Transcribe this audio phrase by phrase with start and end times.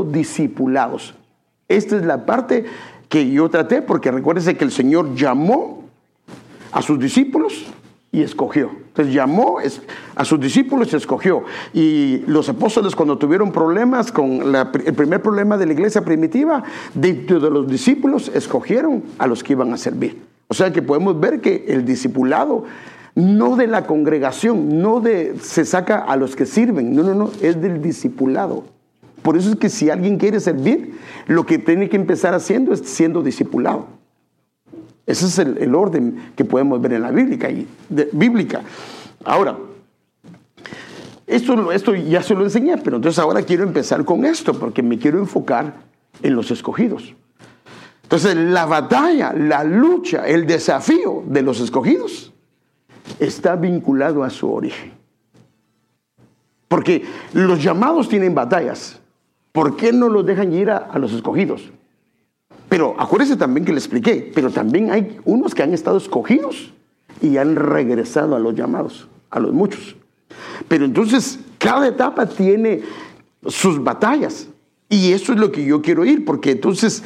[0.00, 1.14] discipulados.
[1.68, 2.64] Esta es la parte
[3.08, 5.84] que yo traté, porque recuérdense que el Señor llamó
[6.72, 7.66] a sus discípulos
[8.10, 8.70] y escogió.
[8.88, 9.58] Entonces llamó
[10.14, 11.44] a sus discípulos y escogió.
[11.72, 16.62] Y los apóstoles cuando tuvieron problemas con el primer problema de la iglesia primitiva,
[16.92, 20.22] dentro de los discípulos escogieron a los que iban a servir.
[20.48, 22.64] O sea que podemos ver que el discipulado
[23.14, 27.30] no de la congregación, no de se saca a los que sirven, no, no, no,
[27.40, 28.64] es del discipulado.
[29.22, 32.80] Por eso es que si alguien quiere servir, lo que tiene que empezar haciendo es
[32.80, 33.86] siendo discipulado.
[35.06, 37.50] Ese es el, orden que podemos ver en la bíblica.
[37.50, 37.66] Y
[38.12, 38.62] bíblica.
[39.24, 39.58] Ahora,
[41.26, 44.98] esto, esto ya se lo enseñé, pero entonces ahora quiero empezar con esto, porque me
[44.98, 45.74] quiero enfocar
[46.22, 47.14] en los escogidos.
[48.02, 52.32] Entonces, la batalla, la lucha, el desafío de los escogidos
[53.18, 54.92] está vinculado a su origen.
[56.68, 59.01] Porque los llamados tienen batallas.
[59.52, 61.70] ¿Por qué no los dejan ir a, los escogidos?
[62.68, 66.72] Pero acuérdense también que le expliqué, pero también hay unos que han estado escogidos
[67.20, 69.94] y han regresado a los llamados, a los muchos.
[70.68, 72.82] Pero entonces cada etapa tiene
[73.46, 74.48] sus batallas.
[74.88, 77.02] Y eso es lo que yo quiero ir, porque entonces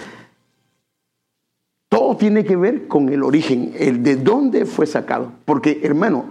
[1.89, 5.33] todo tiene que ver con el origen, el de dónde fue sacado.
[5.45, 6.27] Porque, hermano,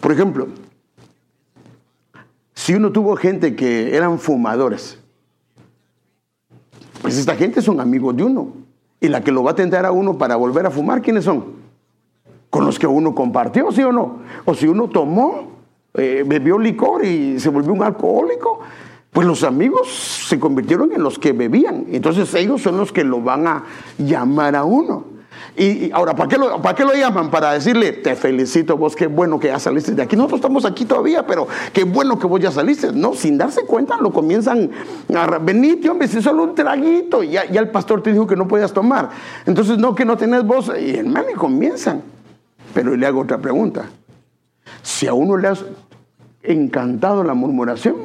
[0.00, 0.48] por ejemplo,
[2.54, 4.98] si uno tuvo gente que eran fumadores,
[7.04, 8.48] pues esta gente son amigos de uno.
[8.98, 11.44] Y la que lo va a tentar a uno para volver a fumar, ¿quiénes son?
[12.48, 14.20] Con los que uno compartió, ¿sí o no?
[14.46, 15.50] O si uno tomó,
[15.92, 18.60] eh, bebió licor y se volvió un alcohólico,
[19.10, 21.84] pues los amigos se convirtieron en los que bebían.
[21.90, 23.64] Entonces ellos son los que lo van a
[23.98, 25.04] llamar a uno.
[25.56, 27.30] Y, ahora, ¿para qué, lo, ¿para qué lo llaman?
[27.30, 30.16] Para decirle, te felicito vos, qué bueno que ya saliste de aquí.
[30.16, 32.92] Nosotros estamos aquí todavía, pero qué bueno que vos ya saliste.
[32.92, 34.70] No, sin darse cuenta lo comienzan
[35.14, 37.22] a venir, hombre, si solo un traguito.
[37.22, 39.10] Y ya, el pastor te dijo que no podías tomar.
[39.46, 40.72] Entonces, no, que no tenés voz.
[40.76, 42.02] Y hermano, y comienzan.
[42.72, 43.84] Pero le hago otra pregunta.
[44.82, 45.64] Si a uno le has
[46.42, 47.96] encantado la murmuración,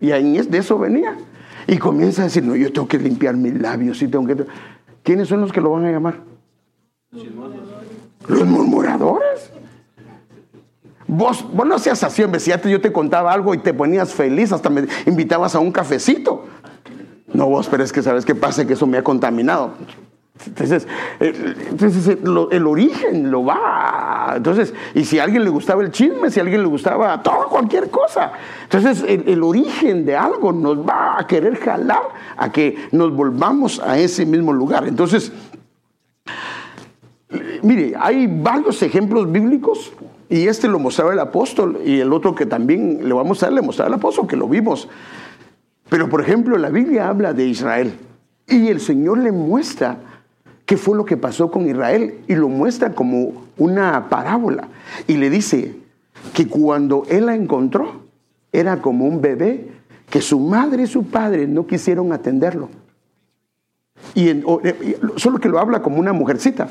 [0.00, 1.18] y ahí de eso venía,
[1.66, 4.46] y comienza a decir, no, yo tengo que limpiar mis labios, y tengo que...
[5.02, 6.33] ¿Quiénes son los que lo van a llamar?
[8.28, 9.50] Los murmuradores.
[11.06, 12.40] Vos, vos no seas así, hombre.
[12.40, 15.70] Si antes yo te contaba algo y te ponías feliz, hasta me invitabas a un
[15.70, 16.46] cafecito.
[17.32, 19.72] No, vos, pero es que sabes qué pasa, que eso me ha contaminado.
[20.46, 20.86] Entonces,
[21.20, 24.34] entonces el, origen lo va.
[24.36, 27.48] Entonces, y si a alguien le gustaba el chisme, si a alguien le gustaba todo,
[27.48, 28.32] cualquier cosa.
[28.64, 32.02] Entonces, el, origen de algo nos va a querer jalar
[32.36, 34.86] a que nos volvamos a ese mismo lugar.
[34.88, 35.32] Entonces,
[37.62, 39.92] Mire, hay varios ejemplos bíblicos
[40.28, 43.52] y este lo mostraba el apóstol y el otro que también le vamos a dar,
[43.52, 44.88] le mostraba el apóstol, que lo vimos.
[45.88, 47.94] Pero por ejemplo, la Biblia habla de Israel
[48.46, 49.98] y el Señor le muestra
[50.66, 54.68] qué fue lo que pasó con Israel y lo muestra como una parábola
[55.06, 55.76] y le dice
[56.32, 58.02] que cuando él la encontró
[58.52, 59.68] era como un bebé
[60.08, 62.68] que su madre y su padre no quisieron atenderlo.
[64.14, 64.42] Y
[65.16, 66.68] solo que lo habla como una mujercita.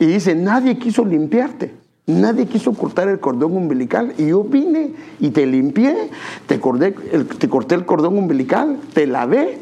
[0.00, 1.74] Y dice, nadie quiso limpiarte,
[2.06, 4.14] nadie quiso cortar el cordón umbilical.
[4.16, 6.08] Y yo vine y te limpié,
[6.46, 9.58] te, corté el, cordón umbilical, te lavé,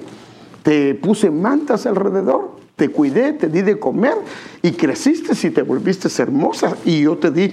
[0.62, 4.14] te puse mantas alrededor, te cuidé, te di de comer
[4.62, 6.76] y creciste y te volviste hermosa.
[6.84, 7.52] Y yo te di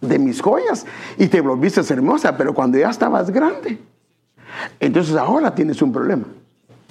[0.00, 0.84] de mis joyas
[1.16, 3.78] y te volviste hermosa, pero cuando ya estabas grande,
[4.80, 6.24] entonces ahora tienes un problema.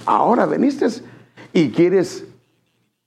[0.06, 0.88] Ahora veniste
[1.52, 2.24] y quieres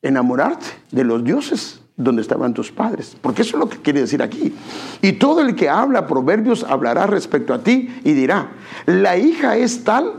[0.03, 3.16] enamorarte de los dioses donde estaban tus padres.
[3.21, 4.55] Porque eso es lo que quiere decir aquí.
[5.03, 8.53] Y todo el que habla proverbios hablará respecto a ti y dirá,
[8.87, 10.15] la hija es tal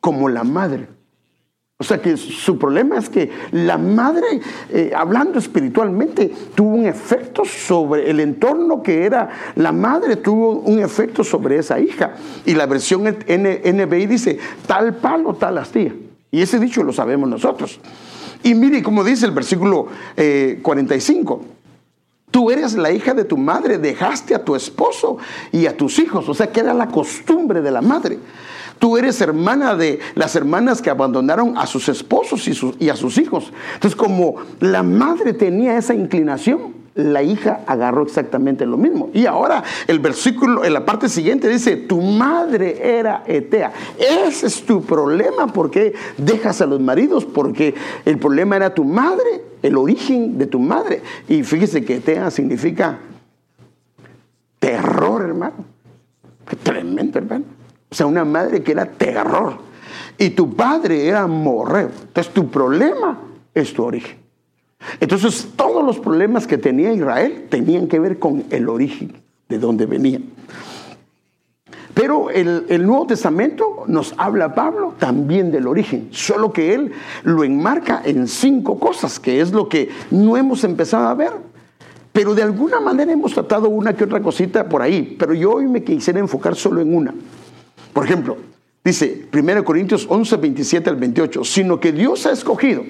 [0.00, 0.88] como la madre.
[1.78, 4.40] O sea que su problema es que la madre,
[4.70, 10.78] eh, hablando espiritualmente, tuvo un efecto sobre el entorno que era la madre, tuvo un
[10.78, 12.14] efecto sobre esa hija.
[12.46, 14.38] Y la versión NBI dice,
[14.68, 15.92] tal palo, tal astilla.
[16.30, 17.80] Y ese dicho lo sabemos nosotros.
[18.42, 19.88] Y mire como dice el versículo
[20.62, 21.40] 45.
[21.42, 21.52] Eh,
[22.32, 25.18] Tú eres la hija de tu madre, dejaste a tu esposo
[25.52, 26.26] y a tus hijos.
[26.30, 28.18] O sea, que era la costumbre de la madre.
[28.78, 33.18] Tú eres hermana de las hermanas que abandonaron a sus esposos y, y a sus
[33.18, 33.52] hijos.
[33.74, 39.10] Entonces, como la madre tenía esa inclinación, la hija agarró exactamente lo mismo.
[39.14, 43.72] Y ahora el versículo, en la parte siguiente dice, tu madre era Etea.
[43.98, 47.24] Ese es tu problema, porque dejas a los maridos?
[47.24, 47.74] Porque
[48.04, 51.02] el problema era tu madre, el origen de tu madre.
[51.28, 52.98] Y fíjese que Etea significa
[54.58, 55.64] terror, hermano.
[56.62, 57.44] Tremendo, hermano.
[57.90, 59.72] O sea, una madre que era terror.
[60.18, 61.90] y tu padre era morreo.
[62.02, 63.18] Entonces tu problema
[63.54, 64.21] es tu origen.
[65.00, 69.12] Entonces todos los problemas que tenía Israel tenían que ver con el origen,
[69.48, 70.24] de dónde venían.
[71.94, 76.92] Pero el, el, Nuevo Testamento nos habla Pablo también del origen, solo que él
[77.22, 81.32] lo enmarca en cinco cosas, que es lo que no hemos empezado a ver.
[82.12, 85.66] Pero de alguna manera hemos tratado una que otra cosita por ahí, pero yo hoy
[85.66, 87.14] me quisiera enfocar solo en una.
[87.92, 88.36] Por ejemplo,
[88.84, 92.84] dice 1 Corintios 11, 27 al 28, sino que Dios ha escogido.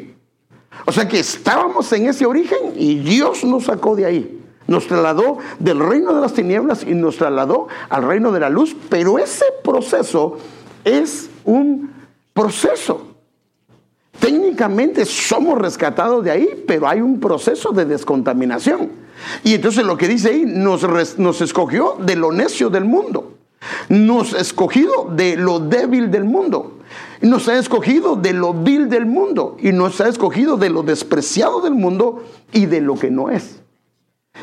[0.84, 4.38] O sea que estábamos en ese origen y Dios nos sacó de ahí.
[4.66, 8.76] Nos trasladó del reino de las tinieblas y nos trasladó al reino de la luz,
[8.88, 10.38] pero ese proceso
[10.84, 11.92] es un
[12.32, 13.08] proceso.
[14.18, 18.90] Técnicamente somos rescatados de ahí, pero hay un proceso de descontaminación.
[19.42, 20.86] Y entonces lo que dice ahí, nos,
[21.18, 23.34] nos escogió de lo necio del mundo,
[23.88, 26.78] nos escogido de lo débil del mundo,
[27.22, 31.60] nos ha escogido de lo vil del mundo y nos ha escogido de lo despreciado
[31.60, 33.60] del mundo y de lo que no es.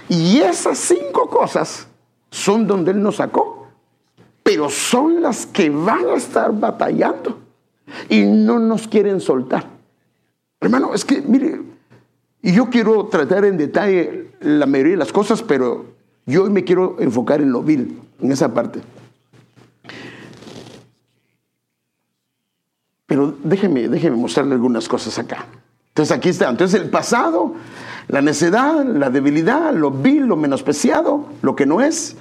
[0.07, 1.87] Y esas cinco cosas
[2.31, 3.67] son donde Él nos sacó,
[4.43, 7.39] pero son las que van a estar batallando
[8.07, 9.67] y no nos quieren soltar.
[10.61, 11.61] Hermano, es que, mire,
[12.41, 15.85] yo quiero tratar en detalle la mayoría de las cosas, pero
[16.25, 18.81] yo hoy me quiero enfocar en lo vil, en esa parte.
[23.09, 25.45] Pero déjeme, déjeme mostrarle algunas cosas acá.
[25.89, 26.49] Entonces aquí está.
[26.49, 27.55] Entonces el pasado
[28.09, 32.15] la necedad, la debilidad, lo vil, lo menospreciado, lo que no es.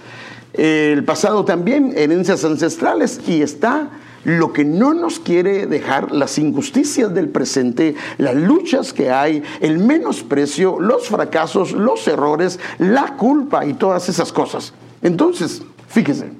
[0.52, 3.88] El pasado también, herencias ancestrales, y está
[4.24, 9.78] lo que no nos quiere dejar, las injusticias del presente, las luchas que hay, el
[9.78, 14.74] menosprecio, los fracasos, los errores, la culpa y todas esas cosas.
[15.00, 16.32] Entonces, fíjese,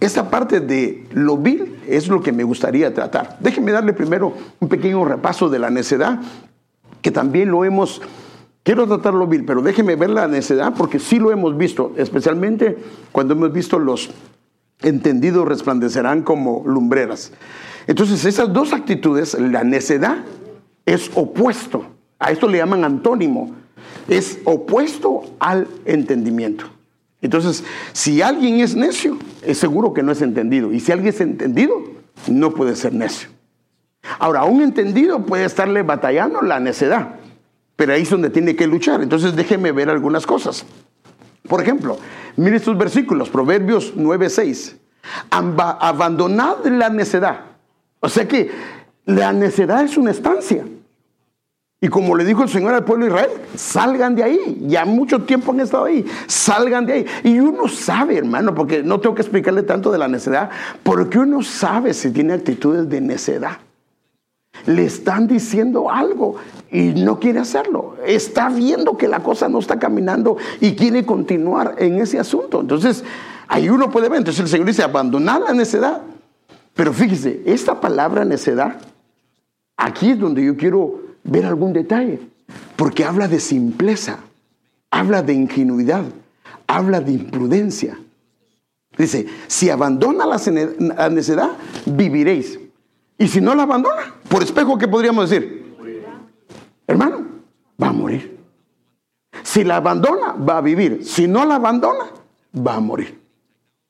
[0.00, 3.36] esta parte de lo vil es lo que me gustaría tratar.
[3.40, 6.20] Déjenme darle primero un pequeño repaso de la necedad,
[7.02, 8.00] que también lo hemos,
[8.62, 12.78] quiero tratarlo vil, pero déjenme ver la necedad porque sí lo hemos visto, especialmente
[13.10, 14.10] cuando hemos visto los
[14.82, 17.32] entendidos resplandecerán como lumbreras.
[17.88, 20.18] Entonces esas dos actitudes, la necedad
[20.86, 21.84] es opuesto,
[22.20, 23.56] a esto le llaman antónimo,
[24.08, 26.77] es opuesto al entendimiento.
[27.20, 30.72] Entonces, si alguien es necio, es seguro que no es entendido.
[30.72, 31.74] Y si alguien es entendido,
[32.28, 33.28] no puede ser necio.
[34.18, 37.16] Ahora, un entendido puede estarle batallando la necedad,
[37.76, 39.02] pero ahí es donde tiene que luchar.
[39.02, 40.64] Entonces, déjeme ver algunas cosas.
[41.48, 41.98] Por ejemplo,
[42.36, 44.76] mire estos versículos, Proverbios 9:6.
[45.30, 47.40] Abandonad la necedad.
[48.00, 48.50] O sea que
[49.06, 50.64] la necedad es una estancia.
[51.80, 54.64] Y como le dijo el Señor al pueblo de Israel, salgan de ahí.
[54.66, 56.04] Ya mucho tiempo han estado ahí.
[56.26, 57.06] Salgan de ahí.
[57.22, 60.50] Y uno sabe, hermano, porque no tengo que explicarle tanto de la necedad,
[60.82, 63.58] porque uno sabe si tiene actitudes de necedad.
[64.66, 66.36] Le están diciendo algo
[66.72, 67.94] y no quiere hacerlo.
[68.04, 72.60] Está viendo que la cosa no está caminando y quiere continuar en ese asunto.
[72.60, 73.04] Entonces,
[73.46, 74.18] ahí uno puede ver.
[74.18, 76.02] Entonces el Señor dice, abandonar la necedad.
[76.74, 78.80] Pero fíjese, esta palabra necedad,
[79.76, 82.20] aquí es donde yo quiero ver algún detalle,
[82.76, 84.18] porque habla de simpleza,
[84.90, 86.04] habla de ingenuidad,
[86.66, 87.98] habla de imprudencia.
[88.96, 91.50] Dice, si abandona la necedad,
[91.86, 92.58] viviréis.
[93.16, 95.76] Y si no la abandona, por espejo, ¿qué podríamos decir?
[96.86, 97.26] Hermano,
[97.80, 98.38] va a morir.
[99.42, 101.04] Si la abandona, va a vivir.
[101.04, 102.06] Si no la abandona,
[102.54, 103.18] va a morir.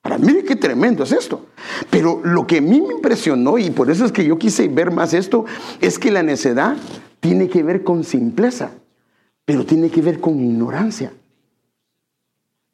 [0.02, 1.47] Ahora, mire qué tremendo es esto.
[1.90, 4.90] Pero lo que a mí me impresionó, y por eso es que yo quise ver
[4.90, 5.45] más esto,
[5.80, 6.76] es que la necedad
[7.20, 8.70] tiene que ver con simpleza,
[9.44, 11.12] pero tiene que ver con ignorancia.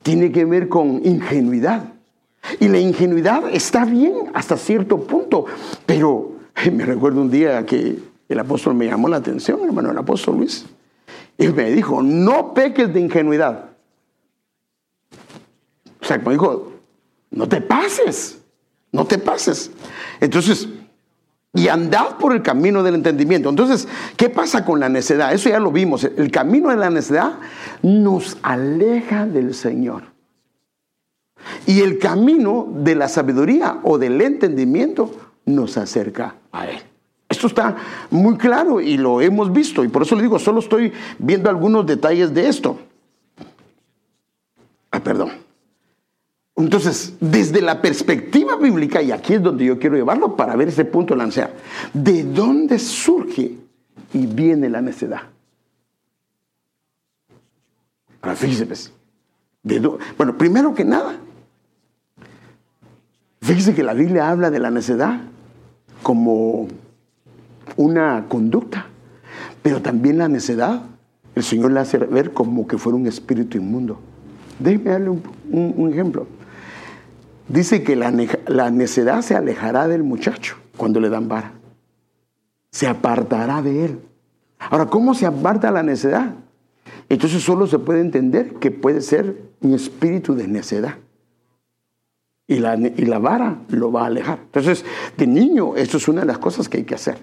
[0.03, 1.93] Tiene que ver con ingenuidad.
[2.61, 5.47] Y la ingenuidad está bien hasta cierto punto,
[5.87, 6.33] pero
[6.73, 7.99] me recuerdo un día que
[8.29, 10.67] el apóstol me llamó la atención, hermano, el apóstol Luis.
[11.39, 13.71] Y me dijo, no peques de ingenuidad.
[16.01, 16.73] O sea, me dijo,
[17.31, 18.39] no te pases,
[18.93, 19.71] no te pases.
[20.21, 20.69] Entonces,
[21.55, 23.49] y andad por el camino del entendimiento.
[23.49, 25.33] Entonces, ¿qué pasa con la necedad?
[25.33, 26.03] Eso ya lo vimos.
[26.05, 27.35] El camino de la necedad
[27.83, 30.03] nos aleja del Señor.
[31.67, 35.13] Y el camino de la sabiduría o del entendimiento
[35.47, 36.79] nos acerca a Él.
[37.29, 37.77] Esto está
[38.11, 39.85] muy claro y lo hemos visto.
[39.85, 42.79] Y por eso le digo, solo estoy viendo algunos detalles de esto.
[44.91, 45.44] Ah, perdón.
[46.57, 50.85] Entonces, desde la perspectiva bíblica, y aquí es donde yo quiero llevarlo para ver ese
[50.85, 51.53] punto lancear,
[51.93, 53.57] ¿de dónde surge
[54.13, 55.23] y viene la necedad?
[58.23, 58.93] Ahora, fíjese, pues,
[60.17, 61.19] bueno, primero que nada,
[63.45, 65.21] Fíjese que la Biblia habla de la necedad
[66.03, 66.67] como
[67.77, 68.87] una conducta,
[69.63, 70.81] pero también la necedad,
[71.35, 74.01] el Señor la hace ver como que fuera un espíritu inmundo.
[74.59, 76.27] Déjeme darle un, ejemplo.
[77.49, 78.11] Dice que la,
[78.71, 81.53] necedad se alejará del muchacho cuando le dan vara.
[82.71, 84.01] Se apartará de él.
[84.59, 86.35] Ahora, ¿cómo se aparta la necedad?
[87.09, 90.97] Entonces solo se puede entender que puede ser un espíritu de necedad.
[92.47, 94.39] Y la, y la, vara lo va a alejar.
[94.47, 94.85] Entonces,
[95.17, 97.19] de niño, esto es una de las cosas que hay que hacer.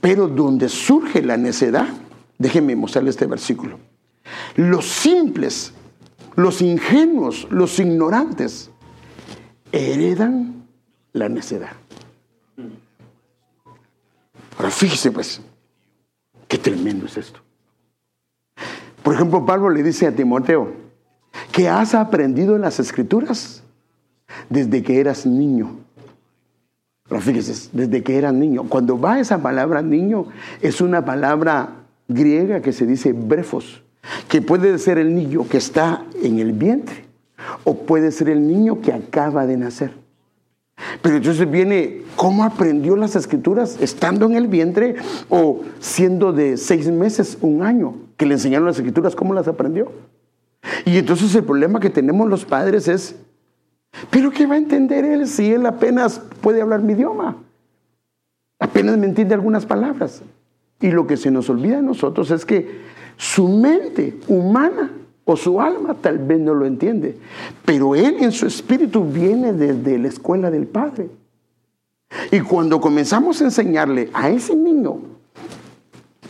[0.00, 1.88] Pero donde surge la necedad,
[2.38, 3.78] déjenme mostrarle este versículo.
[4.56, 5.72] Los simples,
[6.34, 8.70] los ingenuos, los ignorantes,
[9.76, 10.64] heredan
[11.12, 11.72] la necedad.
[14.56, 15.40] Ahora fíjese pues,
[16.48, 17.40] qué tremendo es esto.
[19.02, 20.72] Por ejemplo, Pablo le dice a Timoteo,
[21.52, 23.62] que has aprendido en las escrituras
[24.48, 25.76] desde que eras niño.
[27.08, 28.64] Pero fíjese, desde que eras niño.
[28.68, 30.26] Cuando va esa palabra niño,
[30.60, 33.82] es una palabra griega que se dice brefos,
[34.28, 37.05] que puede ser el niño que está en el vientre
[37.64, 39.92] o puede ser el niño que acaba de nacer.
[41.00, 44.96] Pero entonces viene cómo aprendió las escrituras estando en el vientre
[45.28, 49.90] o siendo de seis meses, un año, que le enseñaron las escrituras, ¿cómo las aprendió?
[50.84, 53.16] Y entonces el problema que tenemos los padres es,
[54.10, 57.36] ¿pero qué va a entender él si él apenas puede hablar mi idioma?
[58.58, 60.22] Apenas me entiende algunas palabras.
[60.80, 62.80] Y lo que se nos olvida a nosotros es que
[63.16, 64.90] su mente humana
[65.28, 67.18] o su alma tal vez no lo entiende,
[67.64, 71.08] pero él en su espíritu viene desde la escuela del Padre.
[72.30, 75.00] Y cuando comenzamos a enseñarle a ese niño,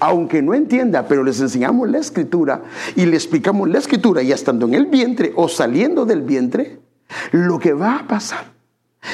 [0.00, 2.62] aunque no entienda, pero les enseñamos la escritura
[2.96, 6.80] y le explicamos la escritura ya estando en el vientre o saliendo del vientre,
[7.32, 8.56] lo que va a pasar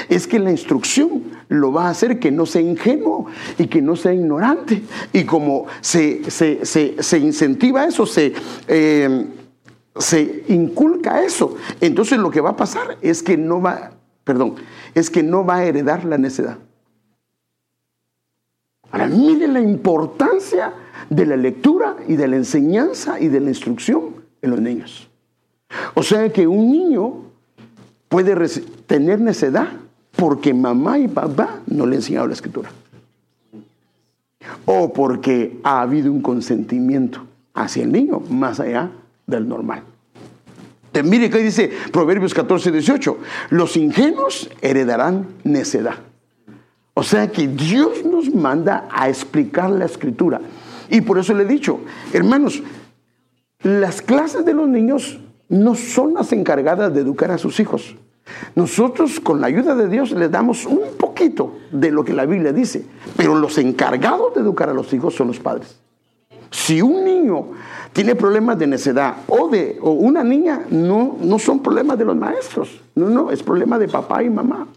[0.08, 3.26] es que la instrucción lo va a hacer que no sea ingenuo
[3.58, 4.82] y que no sea ignorante.
[5.12, 8.32] Y como se, se, incentiva eso, se...
[8.68, 9.26] Eh,
[9.96, 13.92] se inculca eso, entonces lo que va a pasar es que no va,
[14.24, 14.56] perdón,
[14.94, 16.58] es que no va a heredar la necedad.
[18.90, 20.72] Ahora, mire la importancia
[21.08, 25.08] de la lectura y de la enseñanza y de la instrucción en los niños.
[25.94, 27.14] O sea que un niño
[28.08, 28.34] puede
[28.86, 29.68] tener necedad
[30.16, 32.70] porque mamá y papá no le enseñaron la escritura.
[34.66, 38.90] O porque ha habido un consentimiento hacia el niño más allá
[39.32, 39.82] del normal.
[41.02, 43.18] mire que dice Proverbios 14, 18.
[43.50, 45.96] Los ingenuos heredarán necedad.
[46.94, 50.40] O sea que Dios nos manda a explicar la escritura.
[50.90, 51.80] Y por eso le he dicho,
[52.12, 52.62] hermanos,
[53.62, 57.96] las clases de los niños no son las encargadas de educar a sus hijos.
[58.54, 62.52] Nosotros con la ayuda de Dios les damos un poquito de lo que la Biblia
[62.52, 62.84] dice,
[63.16, 65.80] pero los encargados de educar a los hijos son los padres.
[66.52, 67.46] Si un niño
[67.92, 72.14] tiene problemas de necedad o de o una niña, no, no son problemas de los
[72.14, 72.80] maestros.
[72.94, 74.68] No, no, es problema de papá y mamá.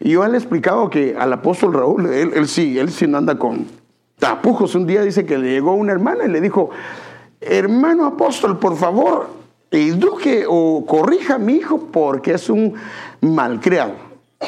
[0.00, 3.38] Y yo le he explicado que al apóstol Raúl, él, sí, él sí no anda
[3.38, 3.66] con
[4.18, 4.74] tapujos.
[4.74, 6.70] Un día dice que le llegó una hermana y le dijo,
[7.40, 9.28] hermano apóstol, por favor,
[9.70, 12.74] eduque o corrija a mi hijo porque es un
[13.20, 13.92] malcriado.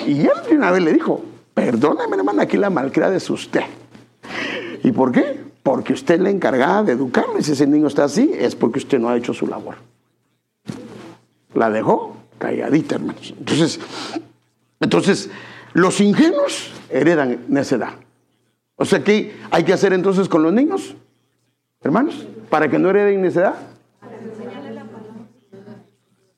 [0.06, 3.62] Y él de una vez le dijo, perdóname hermana, aquí la malcriada es usted.
[4.82, 5.45] ¿Y por qué?
[5.66, 7.42] Porque usted le encargada de educarle.
[7.42, 9.75] Si ese niño está así, es porque usted no ha hecho su labor.
[11.54, 13.35] La dejó calladita, hermanos.
[13.37, 13.80] Entonces,
[14.78, 15.28] entonces
[15.73, 17.94] los ingenuos heredan necedad.
[18.76, 20.94] O sea, ¿qué hay que hacer entonces con los niños,
[21.80, 22.28] hermanos?
[22.49, 23.56] Para que no hereden necedad.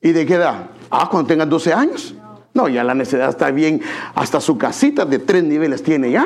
[0.01, 0.71] ¿Y de qué edad?
[0.89, 2.15] Ah, cuando tengan 12 años.
[2.55, 3.79] No, ya la necedad está bien.
[4.15, 6.25] Hasta su casita de tres niveles tiene ya.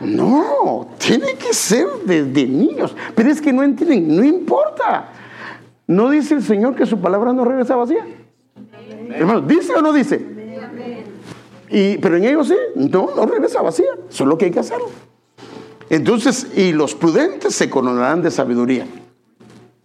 [0.00, 2.94] No, tiene que ser desde niños.
[3.14, 5.12] Pero es que no entienden, no importa.
[5.86, 8.06] ¿No dice el Señor que su palabra no regresa vacía?
[9.10, 10.34] Hermano, ¿dice o no dice?
[11.70, 13.90] Y, pero en ellos sí, no, no regresa vacía.
[14.08, 14.88] Eso es lo que hay que hacerlo.
[15.90, 18.86] Entonces, y los prudentes se coronarán de sabiduría.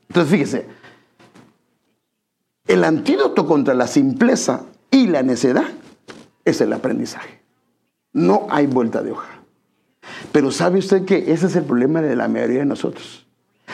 [0.08, 0.66] Entonces, fíjese,
[2.68, 4.62] el antídoto contra la simpleza
[4.92, 5.68] y la necedad
[6.46, 7.42] es el aprendizaje.
[8.14, 9.39] No hay vuelta de hoja.
[10.32, 13.26] Pero sabe usted que ese es el problema de la mayoría de nosotros.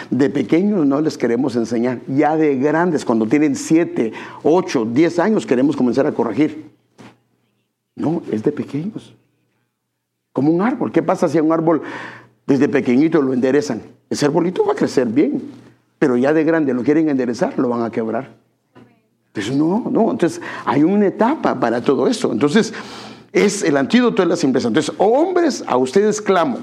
[0.10, 2.00] De pequeños no les queremos enseñar.
[2.08, 4.12] Ya de grandes, cuando tienen 7,
[4.44, 6.70] 8, 10 años, queremos comenzar a corregir.
[7.96, 9.16] No, es de pequeños.
[10.34, 10.92] Como un árbol.
[10.92, 11.82] ¿Qué pasa si a un árbol
[12.46, 13.82] desde pequeñito lo enderezan?
[14.10, 15.42] Ese arbolito va a crecer bien,
[15.98, 18.36] pero ya de grande lo quieren enderezar, lo van a quebrar.
[19.28, 22.32] Entonces, no, no, entonces hay una etapa para todo eso.
[22.32, 22.74] Entonces,
[23.36, 24.70] es el antídoto de la simpleza.
[24.70, 26.60] Entonces, hombres, a ustedes clamo.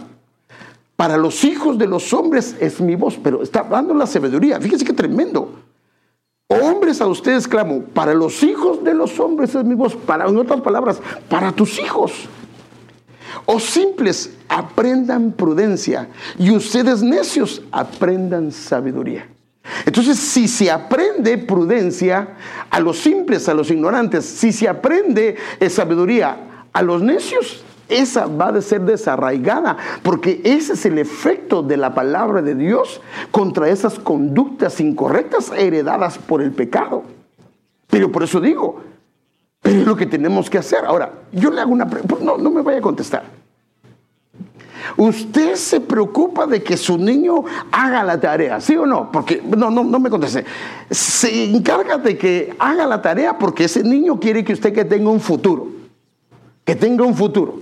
[0.97, 4.59] Para los hijos de los hombres es mi voz, pero está dando la sabiduría.
[4.59, 5.53] Fíjense qué tremendo.
[6.49, 7.83] Hombres, a ustedes clamo.
[7.83, 9.95] Para los hijos de los hombres es mi voz.
[9.95, 10.99] Para, en otras palabras,
[11.29, 12.13] para tus hijos.
[13.45, 16.09] O simples, aprendan prudencia.
[16.39, 19.29] Y ustedes necios, aprendan sabiduría.
[19.85, 22.37] Entonces, si se aprende prudencia
[22.71, 25.37] a los simples, a los ignorantes, si se aprende
[25.69, 31.77] sabiduría a los necios, esa va a ser desarraigada, porque ese es el efecto de
[31.77, 33.01] la palabra de Dios
[33.31, 37.03] contra esas conductas incorrectas heredadas por el pecado.
[37.89, 38.81] Pero por eso digo,
[39.61, 40.85] pero es lo que tenemos que hacer.
[40.87, 43.25] Ahora, yo le hago una pregunta, no, no me vaya a contestar.
[44.97, 49.13] Usted se preocupa de que su niño haga la tarea, ¿sí o no?
[49.13, 50.45] Porque, no, no, no me conteste.
[50.91, 55.11] Se encarga de que haga la tarea porque ese niño quiere que usted que tenga
[55.11, 55.82] un futuro.
[56.65, 57.61] Que tenga un futuro.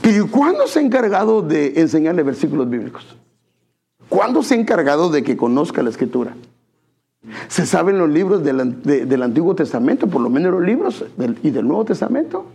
[0.00, 3.16] Pero ¿cuándo se ha encargado de enseñarle versículos bíblicos?
[4.08, 6.34] ¿Cuándo se ha encargado de que conozca la escritura?
[7.48, 11.04] ¿Se saben los libros del, Antiguo Testamento, por lo menos los libros
[11.42, 12.46] y del Nuevo Testamento?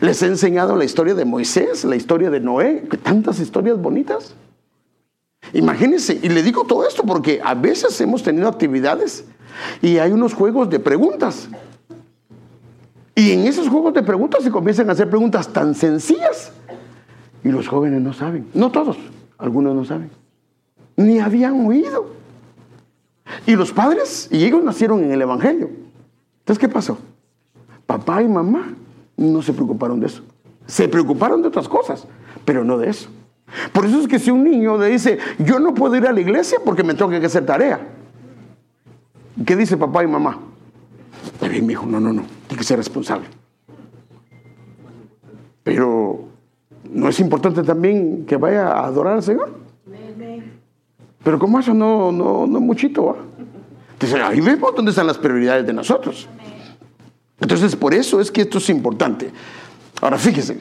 [0.00, 4.34] Les he enseñado la historia de Moisés, la historia de Noé, tantas historias bonitas.
[5.52, 9.24] Imagínense, y le digo todo esto porque a veces hemos tenido actividades
[9.82, 11.48] y hay unos juegos de preguntas.
[13.14, 16.52] Y en esos juegos de preguntas se comienzan a hacer preguntas tan sencillas
[17.44, 18.48] y los jóvenes no saben.
[18.54, 18.96] No todos,
[19.38, 20.10] algunos no saben.
[20.96, 22.06] Ni habían oído.
[23.46, 25.70] Y los padres, y ellos nacieron en el Evangelio.
[26.40, 26.98] Entonces, ¿qué pasó?
[27.86, 28.74] Papá y mamá
[29.16, 30.22] no se preocuparon de eso.
[30.66, 32.06] Se preocuparon de otras cosas,
[32.44, 33.08] pero no de eso.
[33.72, 36.20] Por eso es que si un niño le dice, yo no puedo ir a la
[36.20, 37.80] iglesia porque me tengo que hacer tarea.
[39.44, 40.38] ¿Qué dice papá y mamá?
[41.26, 42.24] Está mi hijo, no, no, no,
[42.56, 43.26] que ser responsable.
[45.62, 46.28] Pero,
[46.90, 49.64] ¿no es importante también que vaya a adorar al Señor?
[51.24, 53.16] Pero como eso no, no, no muchito,
[53.94, 56.28] Entonces ahí vemos dónde están las prioridades de nosotros.
[57.40, 59.30] Entonces, por eso es que esto es importante.
[60.02, 60.60] Ahora, fíjese,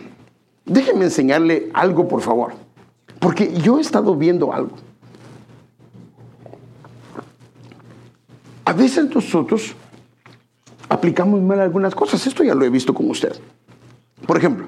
[0.66, 2.54] déjenme enseñarle algo, por favor.
[3.20, 4.76] Porque yo he estado viendo algo.
[8.66, 9.76] A veces nosotros
[10.94, 12.26] aplicamos mal algunas cosas.
[12.28, 13.36] Esto ya lo he visto con usted.
[14.26, 14.68] Por ejemplo,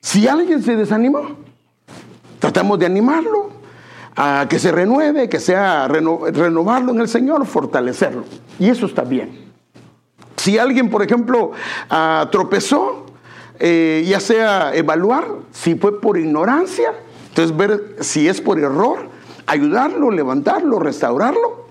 [0.00, 1.36] si alguien se desanimó,
[2.38, 3.50] tratamos de animarlo
[4.16, 8.24] a que se renueve, que sea renovarlo en el Señor, fortalecerlo.
[8.58, 9.52] Y eso está bien.
[10.36, 11.52] Si alguien, por ejemplo,
[11.90, 13.06] ah, tropezó,
[13.58, 16.92] eh, ya sea evaluar si fue por ignorancia,
[17.28, 19.08] entonces ver si es por error,
[19.46, 21.66] ayudarlo, levantarlo, restaurarlo.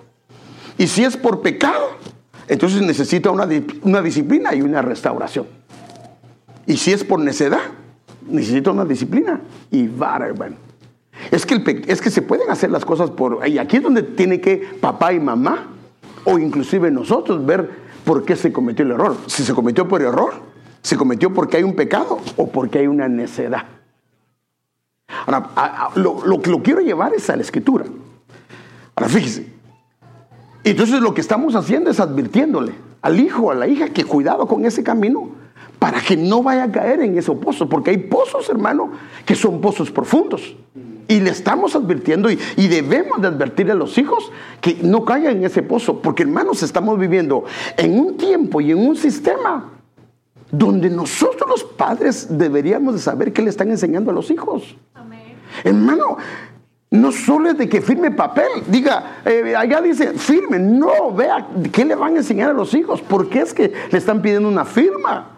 [0.78, 1.98] Y si es por pecado,
[2.48, 3.46] entonces necesita una,
[4.02, 5.48] disciplina y una restauración.
[6.66, 7.60] Y si es por necedad,
[8.30, 10.56] necesita una disciplina y vara, bueno.
[11.32, 13.48] Es que, es que se pueden hacer las cosas por...
[13.48, 15.68] Y aquí es donde tiene que papá y mamá,
[16.24, 17.70] o inclusive nosotros, ver
[18.06, 19.18] por qué se cometió el error.
[19.28, 20.34] Si se cometió por error,
[20.82, 23.66] se cometió porque hay un pecado o porque hay una necedad.
[25.26, 27.86] Ahora, lo, que lo quiero llevar es a la escritura.
[28.96, 29.57] Ahora, fíjese.
[30.72, 34.66] Entonces lo que estamos haciendo es advirtiéndole al hijo, a la hija, que cuidado con
[34.66, 35.30] ese camino
[35.80, 38.92] para que no vaya a caer en ese pozo, porque hay pozos, hermano,
[39.26, 40.56] que son pozos profundos.
[41.08, 45.46] Y le estamos advirtiendo y, debemos de advertir a los hijos que no caigan en
[45.46, 47.46] ese pozo, porque hermanos estamos viviendo
[47.78, 49.72] en un tiempo y en un sistema
[50.52, 54.76] donde nosotros los padres deberíamos de saber qué le están enseñando a los hijos.
[55.64, 56.18] Hermano,
[56.90, 61.84] no solo es de que firme papel, diga, eh, allá dice firme, no, vea qué
[61.84, 65.32] le van a enseñar a los hijos, porque es que le están pidiendo una firma.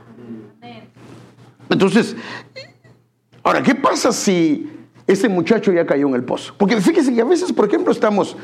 [1.70, 2.16] Entonces,
[3.44, 4.70] ahora, ¿qué pasa si
[5.10, 6.54] ese muchacho ya cayó en el pozo.
[6.56, 8.38] Porque fíjese que a veces, por ejemplo, estamos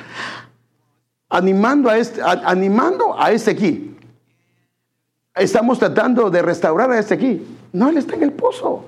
[1.30, 3.96] animando a este, animando a este aquí.
[5.36, 7.46] Estamos tratando de restaurar a este aquí.
[7.72, 8.86] No, él está en el pozo.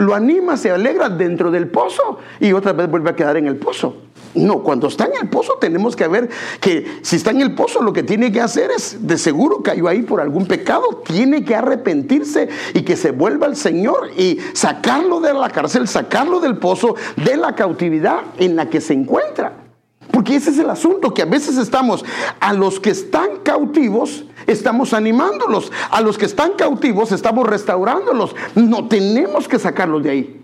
[0.00, 3.56] Lo anima, se alegra dentro del pozo y otra vez vuelve a quedar en el
[3.56, 3.96] pozo.
[4.34, 7.82] No, cuando está en el pozo tenemos que ver que si está en el pozo
[7.82, 11.54] lo que tiene que hacer es, de seguro cayó ahí por algún pecado, tiene que
[11.54, 16.94] arrepentirse y que se vuelva al Señor y sacarlo de la cárcel, sacarlo del pozo,
[17.16, 19.69] de la cautividad en la que se encuentra.
[20.12, 22.04] Porque ese es el asunto, que a veces estamos,
[22.40, 28.88] a los que están cautivos, estamos animándolos, a los que están cautivos estamos restaurándolos, no
[28.88, 30.40] tenemos que sacarlos de ahí.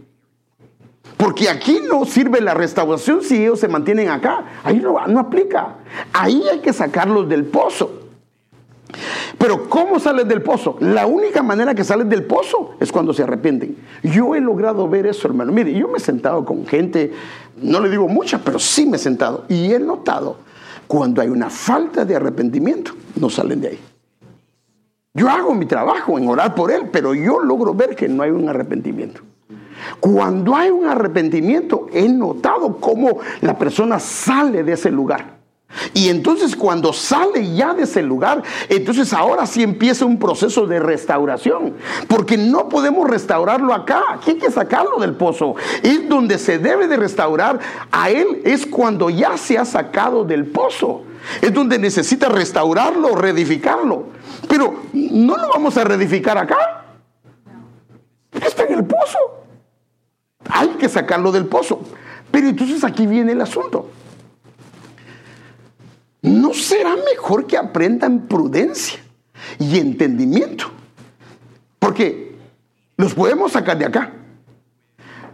[1.17, 4.45] Porque aquí no sirve la restauración si ellos se mantienen acá.
[4.63, 5.77] Ahí no, no aplica.
[6.13, 8.06] Ahí hay que sacarlos del pozo.
[9.39, 10.77] Pero ¿cómo sales del pozo?
[10.81, 13.77] La única manera que sales del pozo es cuando se arrepienten.
[14.03, 15.53] Yo he logrado ver eso, hermano.
[15.53, 17.13] Mire, yo me he sentado con gente,
[17.61, 19.45] no le digo mucha, pero sí me he sentado.
[19.49, 20.39] Y he notado,
[20.87, 23.81] cuando hay una falta de arrepentimiento, no salen de ahí.
[25.15, 28.31] Yo hago mi trabajo en orar por él, pero yo logro ver que no hay
[28.31, 29.23] un arrepentimiento.
[30.01, 35.36] Cuando hay un arrepentimiento, he notado cómo la persona sale de ese lugar.
[35.95, 40.81] Y entonces cuando sale ya de ese lugar, entonces ahora sí empieza un proceso de
[40.81, 41.75] restauración.
[42.09, 45.55] Porque no podemos restaurarlo acá, aquí hay que sacarlo del pozo.
[45.83, 47.59] Es donde se debe de restaurar
[47.91, 51.03] a él, es cuando ya se ha sacado del pozo.
[51.41, 54.05] Es donde necesita restaurarlo, reedificarlo.
[54.49, 56.85] Pero no lo vamos a reedificar acá.
[58.33, 59.19] Está en el pozo.
[60.49, 61.81] Hay que sacarlo del pozo.
[62.31, 63.89] Pero entonces aquí viene el asunto.
[66.27, 68.99] ¿No será mejor que aprendan prudencia
[69.61, 70.67] y entendimiento?
[71.79, 72.35] Porque
[72.97, 74.13] los podemos sacar de acá.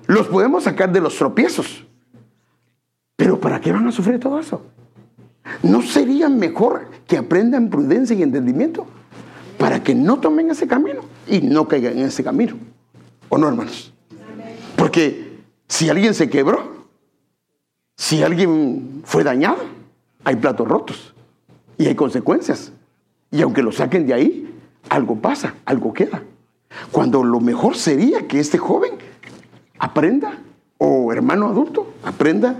[0.07, 1.87] Los podemos sacar de los tropiezos.
[3.17, 4.67] Pero ¿para qué van a sufrir todo eso?
[5.63, 8.87] ¿No sería mejor que aprendan prudencia y entendimiento
[9.57, 12.57] para que no tomen ese camino y no caigan en ese camino?
[13.31, 13.95] ¿O no, hermanos?
[14.77, 16.87] Porque si alguien se quebró,
[17.97, 19.82] si alguien fue dañado,
[20.25, 21.15] hay platos rotos
[21.79, 22.73] y hay consecuencias.
[23.31, 24.55] Y aunque lo saquen de ahí,
[24.89, 26.23] algo pasa, algo queda.
[26.91, 28.93] Cuando lo mejor sería que este joven
[29.79, 30.39] aprenda,
[30.79, 32.57] o hermano adulto, aprenda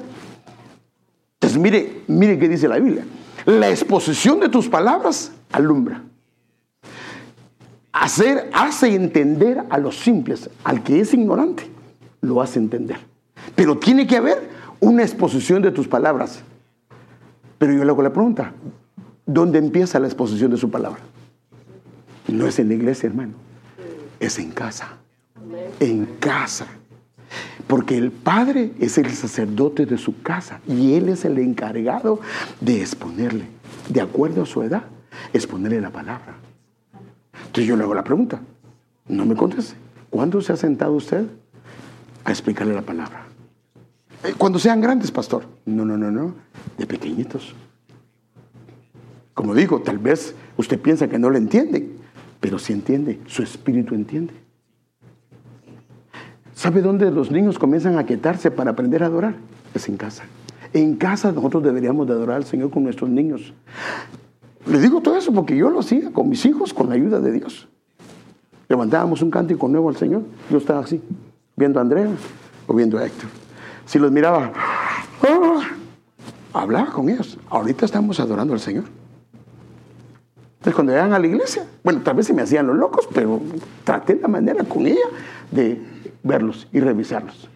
[1.43, 3.05] entonces, mire, mire qué dice la Biblia.
[3.47, 6.05] La exposición de tus palabras alumbra.
[7.93, 11.69] Hacer, hace entender a los simples, al que es ignorante,
[12.21, 12.99] lo hace entender.
[13.57, 16.45] Pero tiene que haber una exposición de tus palabras.
[17.63, 18.55] Pero yo le hago la pregunta,
[19.25, 20.99] ¿dónde empieza la exposición de su palabra?
[22.27, 23.35] No es en la iglesia, hermano.
[24.19, 24.97] Es en casa.
[25.79, 26.67] En casa.
[27.69, 32.19] Porque el padre es el sacerdote de su casa y él es el encargado
[32.61, 33.45] de exponerle,
[33.89, 34.83] de acuerdo a su edad,
[35.33, 36.35] exponerle la palabra.
[37.33, 38.41] Entonces yo le hago la pregunta,
[39.07, 39.77] no me conteste.
[40.11, 41.27] ¿Cuándo se ha sentado usted
[42.25, 43.32] a explicarle la palabra?
[44.25, 45.45] Eh, cuando sean grandes, pastor.
[45.65, 46.35] No, no, no, no.
[46.79, 47.55] De pequeñitos.
[49.35, 51.91] Como digo, tal vez usted piensa que no le entiende,
[52.41, 54.35] pero sí entiende, su espíritu entiende.
[56.55, 59.35] ¿Sabe dónde los niños comienzan a quietarse para aprender a adorar?
[59.75, 60.25] Es en casa.
[60.75, 63.53] En casa nosotros deberíamos de adorar al Señor con nuestros niños.
[64.67, 67.33] Les digo todo eso porque yo lo hacía con mis hijos, con la ayuda de
[67.33, 67.69] Dios.
[68.69, 70.23] Levantábamos un cántico nuevo al Señor.
[70.51, 71.01] Yo estaba así,
[71.57, 72.11] viendo a Andrea
[72.67, 73.42] o viendo a Héctor.
[73.87, 75.61] Si los miraba, ¡ah!
[76.53, 77.39] hablaba con ellos.
[77.49, 78.85] Ahorita estamos adorando al Señor.
[80.59, 83.41] Entonces cuando llegan a la iglesia, bueno, tal vez se me hacían los locos, pero
[83.83, 85.07] traté la manera con ella
[85.51, 85.83] de
[86.23, 87.49] verlos y revisarlos.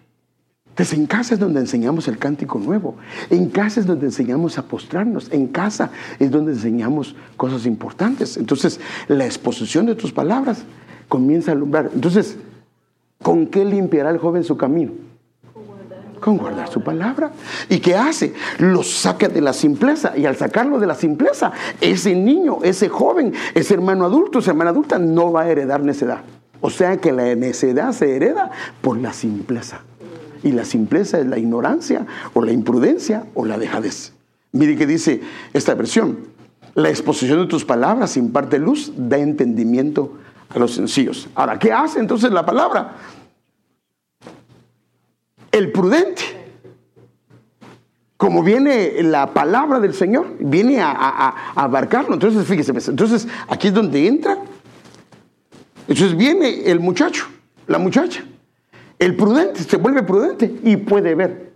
[0.70, 2.96] Entonces en casa es donde enseñamos el cántico nuevo,
[3.30, 8.36] en casa es donde enseñamos a postrarnos, en casa es donde enseñamos cosas importantes.
[8.36, 10.64] Entonces la exposición de tus palabras
[11.08, 11.90] comienza a alumbrar.
[11.94, 12.36] Entonces,
[13.22, 14.92] ¿con qué limpiará el joven su camino?
[16.20, 17.30] Con guardar su palabra.
[17.68, 18.34] ¿Y qué hace?
[18.58, 20.16] Lo saca de la simpleza.
[20.16, 24.70] Y al sacarlo de la simpleza, ese niño, ese joven, ese hermano adulto, esa hermana
[24.70, 26.20] adulta no va a heredar necedad.
[26.60, 28.50] O sea que la necedad se hereda
[28.80, 29.80] por la simpleza.
[30.42, 34.12] Y la simpleza es la ignorancia o la imprudencia o la dejadez.
[34.52, 35.20] Mire que dice
[35.52, 36.18] esta versión.
[36.74, 40.12] La exposición de tus palabras imparte luz, da entendimiento
[40.54, 41.28] a los sencillos.
[41.34, 42.96] Ahora, ¿qué hace entonces la palabra?
[45.56, 46.22] El prudente.
[48.16, 52.14] Como viene la palabra del Señor, viene a, abarcarlo.
[52.14, 54.38] Entonces, fíjese, pues, entonces aquí es donde entra
[55.88, 57.26] entonces viene el muchacho,
[57.68, 58.24] la muchacha,
[58.98, 61.54] el prudente, se vuelve prudente y puede ver.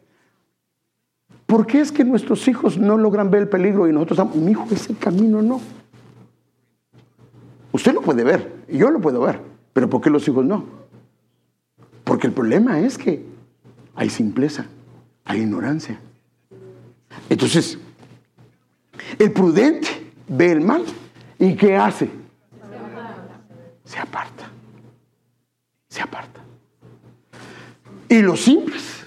[1.47, 4.53] ¿Por qué es que nuestros hijos no logran ver el peligro y nosotros estamos, mi
[4.53, 5.61] hijo, ese camino no?
[7.73, 9.41] Usted lo puede ver, yo lo puedo ver,
[9.73, 10.65] pero ¿por qué los hijos no?
[12.05, 13.25] Porque el problema es que
[13.95, 14.67] hay simpleza,
[15.25, 15.99] hay ignorancia.
[17.29, 17.79] Entonces,
[19.19, 19.89] el prudente
[20.29, 20.85] ve el mal
[21.39, 22.11] y ¿qué hace?
[23.91, 24.49] se aparta.
[25.89, 26.41] Se aparta.
[28.09, 29.05] Y los simples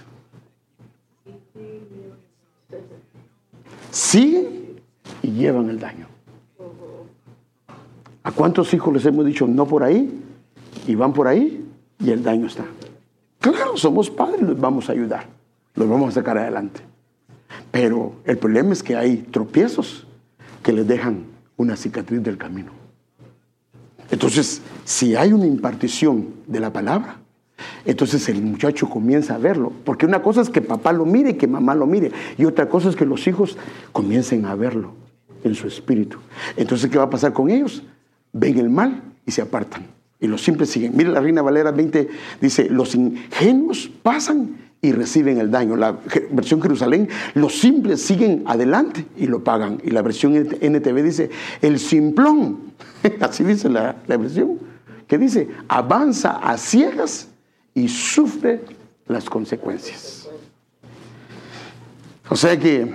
[3.91, 4.81] siguen
[5.21, 6.07] y llevan el daño.
[8.23, 10.21] ¿A cuántos hijos les hemos dicho no por ahí?
[10.85, 11.65] Y van por ahí
[11.99, 12.65] y el daño está.
[13.43, 15.25] Claro, somos padres, los vamos a ayudar,
[15.75, 16.79] los vamos a sacar adelante.
[17.71, 20.07] Pero el problema es que hay tropiezos
[20.63, 21.25] que les dejan
[21.57, 22.71] una cicatriz del camino.
[24.09, 27.17] Entonces, si hay una impartición de la palabra,
[27.83, 29.73] entonces el muchacho comienza a verlo.
[29.83, 32.13] Porque una cosa es que papá lo mire y que mamá lo mire.
[32.37, 33.57] Y otra cosa es que los hijos
[33.91, 34.93] comiencen a verlo
[35.43, 36.17] en su espíritu.
[36.55, 37.83] Entonces, ¿qué va a pasar con ellos?
[38.31, 39.85] Ven el mal y se apartan.
[40.23, 40.95] Y los simples siguen.
[40.95, 42.07] Mire la Reina Valera 20
[42.39, 45.75] dice, los ingenuos pasan y reciben el daño.
[45.75, 45.97] La
[46.31, 49.81] versión Jerusalén, los simples siguen adelante y lo pagan.
[49.83, 51.29] Y la versión NTV dice,
[51.61, 52.71] el simplón,
[53.19, 54.59] así dice la, la versión,
[55.07, 57.27] que dice, avanza a ciegas
[57.73, 58.61] y sufre
[59.07, 60.29] las consecuencias.
[62.29, 62.89] O sea que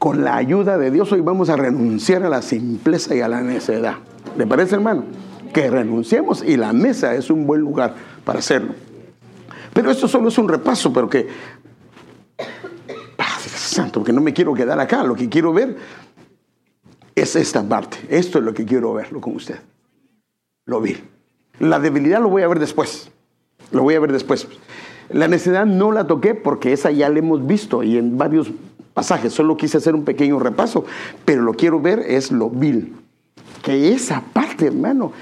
[0.00, 3.40] con la ayuda de Dios hoy vamos a renunciar a la simpleza y a la
[3.40, 3.98] necedad.
[4.36, 5.04] ¿Le parece, hermano?
[5.52, 7.94] Que renunciemos y la mesa es un buen lugar
[8.24, 8.74] para hacerlo.
[9.72, 11.28] Pero esto solo es un repaso, pero que...
[13.16, 15.04] Padre Santo, que no me quiero quedar acá.
[15.04, 15.76] Lo que quiero ver
[17.14, 17.98] es esta parte.
[18.08, 19.60] Esto es lo que quiero verlo con usted.
[20.66, 20.96] Lo vi.
[21.60, 23.10] La debilidad lo voy a ver después.
[23.70, 24.48] Lo voy a ver después.
[25.10, 28.50] La necesidad no la toqué porque esa ya la hemos visto y en varios
[28.94, 29.32] pasajes.
[29.32, 30.84] Solo quise hacer un pequeño repaso,
[31.24, 32.96] pero lo quiero ver es lo vil
[33.64, 35.12] que esa parte, hermano.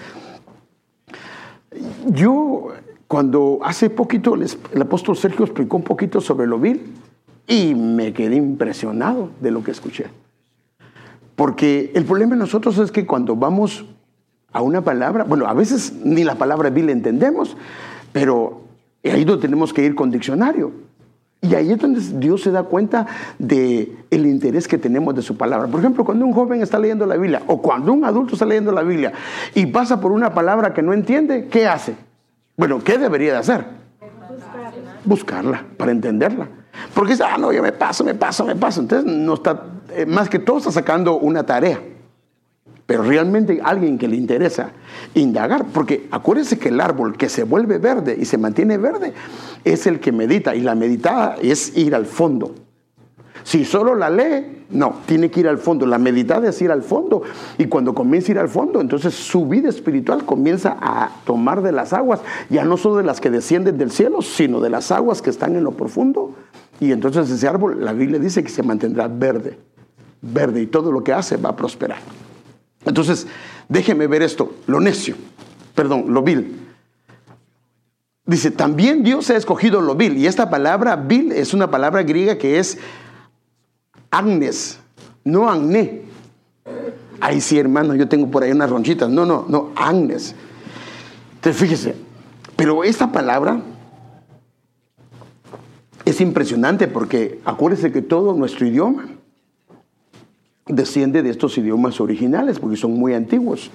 [2.09, 2.73] Yo,
[3.07, 6.93] cuando hace poquito el, apóstol Sergio explicó un poquito sobre lo vil
[7.47, 10.07] y me quedé impresionado de lo que escuché.
[11.37, 13.87] Porque el problema de nosotros es que cuando vamos
[14.53, 17.57] a una palabra, bueno, a veces ni la palabra vil entendemos,
[18.13, 18.63] pero
[19.05, 20.73] ahí no tenemos que ir con diccionario.
[21.45, 23.05] Y ahí es donde Dios se da cuenta
[23.37, 25.67] de el interés que tenemos de su palabra.
[25.67, 28.71] Por ejemplo, cuando un joven está leyendo la Biblia o cuando un adulto está leyendo
[28.71, 29.13] la Biblia
[29.53, 31.97] y pasa por una palabra que no entiende, ¿qué hace?
[32.57, 33.65] Bueno, ¿qué debería de hacer?
[35.05, 36.47] Buscarla, para entenderla.
[36.95, 38.81] Porque dice, ah, no, yo me paso, me paso, me paso.
[38.81, 41.81] Entonces, no está, eh, más que todo está sacando una tarea
[42.93, 44.69] pero realmente alguien que le interesa
[45.15, 49.15] indagar, porque acuérdense que el árbol que se vuelve verde y se mantiene verde
[49.65, 52.55] es el que medita, y la meditada es ir al fondo.
[53.45, 55.87] Si solo la lee, no, tiene que ir al fondo.
[55.87, 57.23] La meditada es ir al fondo.
[57.57, 61.73] Y cuando comienza a ir al fondo, entonces su vida espiritual comienza a tomar de
[61.73, 65.23] las aguas, ya no solo de las que descienden del cielo, sino de las aguas
[65.23, 66.35] que están en lo profundo.
[66.79, 69.59] Y entonces ese árbol, la Biblia dice que se mantendrá verde,
[70.21, 72.01] verde, y todo lo que hace va a prosperar.
[72.85, 73.27] Entonces,
[73.69, 75.15] déjeme ver esto, lo necio,
[75.75, 76.59] perdón, lo vil.
[78.25, 80.17] Dice, también Dios ha escogido lo vil.
[80.17, 82.79] Y esta palabra vil es una palabra griega que es
[84.11, 84.79] agnes,
[85.25, 86.03] no agné.
[87.21, 89.09] Ay, sí, hermano, yo tengo por ahí unas ronchitas.
[89.11, 90.35] No, no, no, agnes.
[91.35, 91.97] Entonces, fíjese,
[92.57, 93.61] pero esta palabra
[96.05, 99.07] es impresionante porque acuérdese que todo nuestro idioma
[100.67, 103.71] desciende de estos idiomas originales, porque son muy antiguos.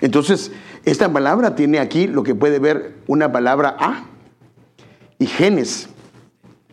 [0.00, 0.52] Entonces,
[0.84, 4.04] esta palabra tiene aquí lo que puede ver una palabra A
[5.18, 5.88] y genes.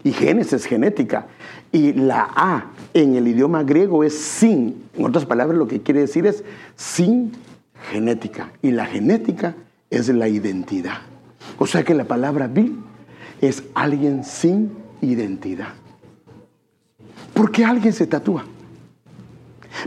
[0.04, 1.28] Y genes es genética.
[1.72, 4.84] Y la A en el idioma griego es sin.
[4.98, 6.44] En otras palabras, lo que quiere decir es
[6.76, 7.32] sin
[7.92, 8.52] genética.
[8.62, 9.56] Y la genética
[9.90, 10.98] es la identidad.
[11.58, 12.76] O sea que la palabra bi
[13.40, 14.72] es alguien sin
[15.02, 15.74] identidad.
[17.34, 18.46] ¿Por qué alguien se tatúa?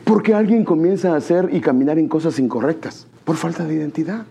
[0.05, 4.27] Porque alguien comienza a hacer y caminar en cosas incorrectas por falta de identidad.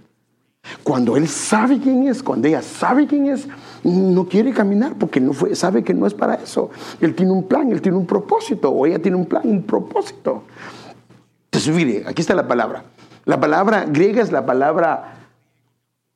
[0.84, 3.48] Cuando él sabe quién es, cuando ella sabe quién es,
[3.84, 6.70] no quiere caminar porque no sabe que no es para eso.
[7.02, 10.44] Él tiene un plan, él tiene un propósito, o ella tiene un plan, un propósito.
[11.46, 12.86] Entonces, mire, aquí está la palabra.
[13.26, 15.16] La palabra griega es la palabra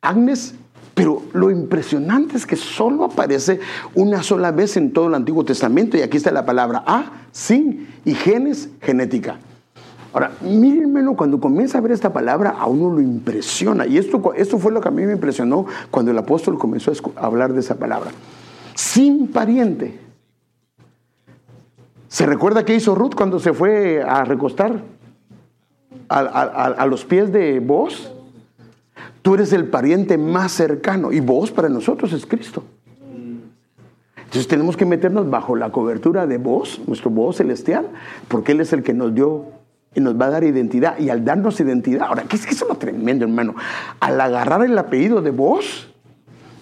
[0.02, 0.56] Agnes,
[0.98, 3.60] pero lo impresionante es que solo aparece
[3.94, 7.88] una sola vez en todo el Antiguo Testamento y aquí está la palabra A, sin
[8.04, 9.38] y genes, genética.
[10.12, 13.86] Ahora, mírenmelo, cuando comienza a ver esta palabra, a uno lo impresiona.
[13.86, 17.28] Y esto, esto fue lo que a mí me impresionó cuando el apóstol comenzó a
[17.28, 18.10] hablar de esa palabra.
[18.74, 20.00] Sin pariente.
[22.08, 24.82] ¿Se recuerda qué hizo Ruth cuando se fue a recostar
[26.10, 28.17] a, a los pies de vos?
[29.28, 32.64] Tú eres el pariente más cercano y vos para nosotros es Cristo.
[34.16, 37.90] Entonces tenemos que meternos bajo la cobertura de vos, nuestro voz celestial,
[38.30, 39.44] porque Él es el que nos dio
[39.94, 40.98] y nos va a dar identidad.
[40.98, 43.54] Y al darnos identidad, ahora, ¿qué es que eso tremendo, hermano?
[44.00, 45.90] Al agarrar el apellido de vos,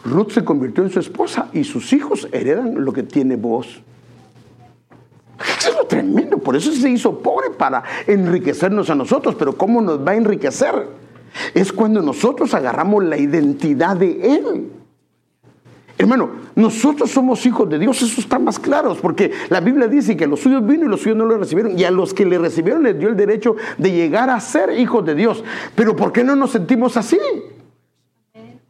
[0.04, 3.84] Ruth se convirtió en su esposa y sus hijos heredan lo que tiene vos.
[5.60, 9.82] Eso es lo tremendo, por eso se hizo pobre para enriquecernos a nosotros, pero ¿cómo
[9.82, 11.05] nos va a enriquecer?
[11.54, 14.72] Es cuando nosotros agarramos la identidad de Él.
[15.98, 20.28] Hermano, nosotros somos hijos de Dios, eso está más claro, porque la Biblia dice que
[20.28, 22.84] los suyos vino y los suyos no lo recibieron, y a los que le recibieron
[22.84, 25.44] les dio el derecho de llegar a ser hijos de Dios.
[25.74, 27.18] Pero ¿por qué no nos sentimos así?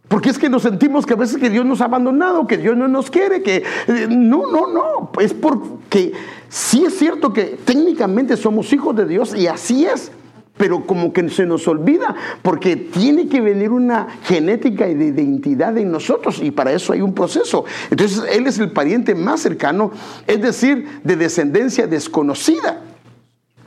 [0.08, 2.78] Porque es que nos sentimos que a veces que Dios nos ha abandonado, que Dios
[2.78, 6.14] no nos quiere, que eh, no, no, no, es porque
[6.48, 10.12] sí es cierto que técnicamente somos hijos de Dios y así es,
[10.58, 15.78] pero como que se nos olvida, porque tiene que venir una genética y de identidad
[15.78, 17.66] en nosotros, y para eso hay un proceso.
[17.90, 19.92] Entonces, Él es el pariente más cercano,
[20.28, 22.82] es decir, de descendencia desconocida,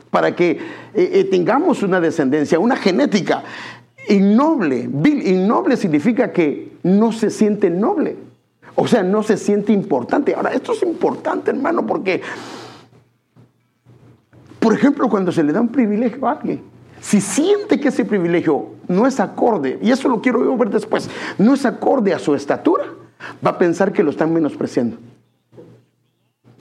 [0.09, 0.57] para que eh,
[0.95, 3.43] eh, tengamos una descendencia, una genética
[4.07, 4.89] innoble.
[5.25, 8.17] Innoble significa que no se siente noble,
[8.73, 10.33] o sea, no se siente importante.
[10.33, 12.23] Ahora, esto es importante, hermano, porque,
[14.59, 18.67] por ejemplo, cuando se le da un privilegio a alguien, si siente que ese privilegio
[18.87, 22.85] no es acorde, y eso lo quiero ver después, no es acorde a su estatura,
[23.45, 24.97] va a pensar que lo están menospreciando.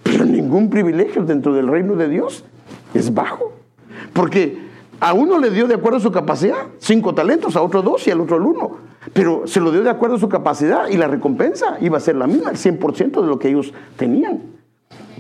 [0.02, 2.44] Pero ningún privilegio dentro del reino de Dios
[2.94, 3.52] es bajo.
[4.12, 4.68] Porque
[5.00, 8.10] a uno le dio de acuerdo a su capacidad, cinco talentos, a otro dos y
[8.10, 8.78] al otro el uno.
[9.12, 12.16] Pero se lo dio de acuerdo a su capacidad y la recompensa iba a ser
[12.16, 14.42] la misma, el 100% de lo que ellos tenían.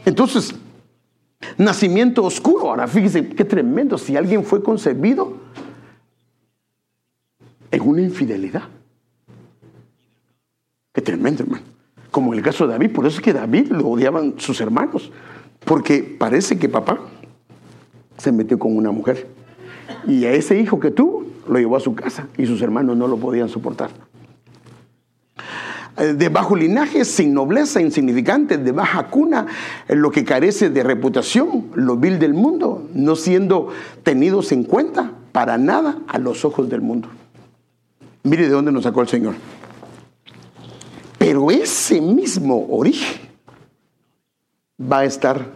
[0.04, 0.54] Entonces,
[1.56, 2.70] Nacimiento oscuro.
[2.70, 3.98] Ahora fíjese qué tremendo.
[3.98, 5.36] Si alguien fue concebido
[7.70, 8.64] en una infidelidad.
[10.92, 11.64] Qué tremendo, hermano.
[12.10, 12.92] Como en el caso de David.
[12.92, 15.12] Por eso es que David lo odiaban sus hermanos.
[15.64, 16.98] Porque parece que papá
[18.16, 19.28] se metió con una mujer.
[20.06, 23.08] Y a ese hijo que tuvo lo llevó a su casa y sus hermanos no
[23.08, 23.90] lo podían soportar.
[25.98, 29.46] Eh, de bajo linaje, sin nobleza, insignificante, de baja cuna,
[29.88, 33.68] lo que carece de reputación, lo vil del mundo, no siendo
[34.04, 37.08] tenidos en cuenta para nada a los ojos del mundo.
[38.22, 39.34] Mire de dónde nos sacó el Señor.
[41.18, 43.20] Pero ese mismo origen
[44.80, 45.52] va a estar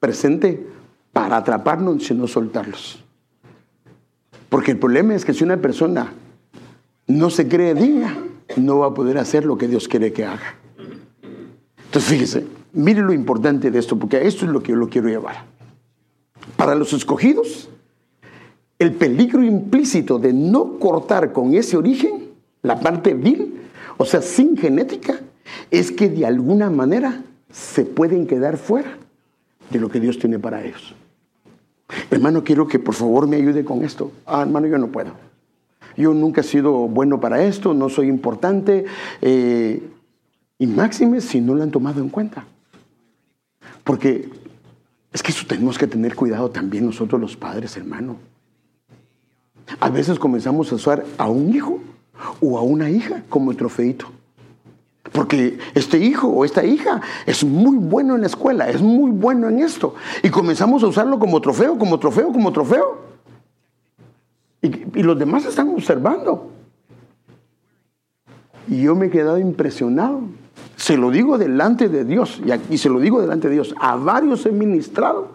[0.00, 0.66] presente
[1.12, 3.04] para atraparnos y no soltarlos.
[4.48, 6.12] Porque el problema es que si una persona
[7.06, 8.16] no se cree digna,
[8.58, 10.56] no va a poder hacer lo que Dios quiere que haga.
[11.84, 15.08] Entonces, fíjese, mire lo importante de esto, porque esto es lo que yo lo quiero
[15.08, 15.44] llevar.
[16.56, 17.68] Para los escogidos,
[18.78, 22.28] el peligro implícito de no cortar con ese origen,
[22.62, 23.60] la parte vil,
[23.96, 25.20] o sea, sin genética,
[25.70, 28.98] es que de alguna manera se pueden quedar fuera
[29.70, 30.94] de lo que Dios tiene para ellos.
[32.10, 34.12] Hermano, quiero que por favor me ayude con esto.
[34.26, 35.27] Ah, hermano, yo no puedo
[35.98, 38.84] yo nunca he sido bueno para esto, no soy importante.
[39.20, 39.82] Eh,
[40.58, 42.44] y máxime si no lo han tomado en cuenta.
[43.84, 44.28] Porque
[45.12, 48.16] es que eso tenemos que tener cuidado también nosotros los padres, hermano.
[49.80, 51.80] A veces comenzamos a usar a un hijo
[52.40, 54.06] o a una hija como trofeito.
[55.12, 59.48] Porque este hijo o esta hija es muy bueno en la escuela, es muy bueno
[59.48, 59.94] en esto.
[60.22, 63.07] Y comenzamos a usarlo como trofeo, como trofeo, como trofeo.
[64.60, 66.50] Y, los demás están observando.
[68.66, 70.22] Y yo me he quedado impresionado.
[70.76, 73.74] Se lo digo delante de Dios, y, y se lo digo delante de Dios.
[73.80, 75.32] A varios he ministrado,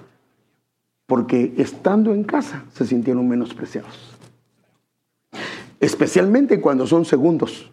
[1.05, 4.17] porque estando en casa se sintieron menospreciados.
[5.79, 7.71] Especialmente cuando son segundos.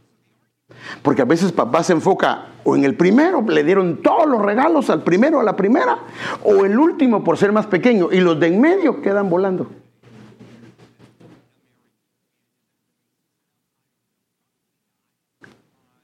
[1.02, 4.90] Porque a veces papá se enfoca o en el primero, le dieron todos los regalos
[4.90, 5.98] al primero, a la primera,
[6.44, 9.68] o el último por ser más pequeño, y los de en medio quedan volando.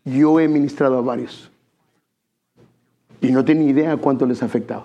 [0.07, 1.51] Yo he ministrado a varios
[3.21, 4.85] y no tengo idea cuánto les ha afectado.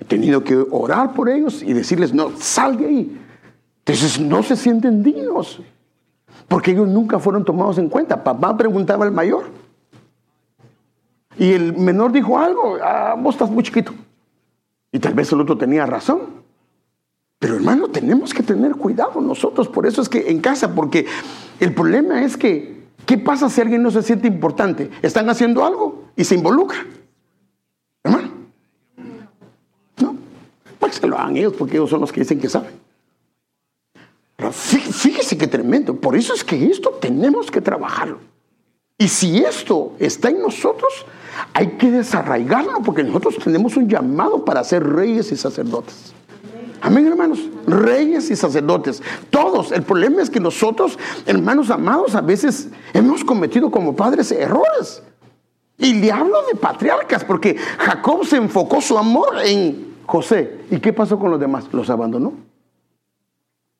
[0.00, 3.20] He tenido que orar por ellos y decirles, no, sal de ahí.
[3.78, 5.60] Entonces no se sienten dignos,
[6.46, 8.22] porque ellos nunca fueron tomados en cuenta.
[8.22, 9.44] Papá preguntaba al mayor.
[11.38, 13.92] Y el menor dijo algo, ah, vos estás muy chiquito.
[14.92, 16.20] Y tal vez el otro tenía razón.
[17.38, 19.68] Pero hermano, tenemos que tener cuidado nosotros.
[19.68, 21.06] Por eso es que en casa, porque
[21.60, 22.73] el problema es que
[23.06, 24.90] ¿Qué pasa si alguien no se siente importante?
[25.02, 26.86] Están haciendo algo y se involucra.
[28.02, 28.30] Hermano.
[30.00, 30.16] No.
[30.78, 32.70] Pues que lo hagan ellos porque ellos son los que dicen que saben.
[34.36, 35.94] Pero fíjese qué tremendo.
[35.94, 38.18] Por eso es que esto tenemos que trabajarlo.
[38.98, 41.04] Y si esto está en nosotros,
[41.52, 46.14] hay que desarraigarlo porque nosotros tenemos un llamado para ser reyes y sacerdotes.
[46.80, 47.40] Amén, hermanos.
[47.66, 49.02] Reyes y sacerdotes.
[49.30, 49.72] Todos.
[49.72, 55.02] El problema es que nosotros, hermanos amados, a veces hemos cometido como padres errores.
[55.78, 60.60] Y le hablo de patriarcas, porque Jacob se enfocó su amor en José.
[60.70, 61.64] ¿Y qué pasó con los demás?
[61.72, 62.32] Los abandonó.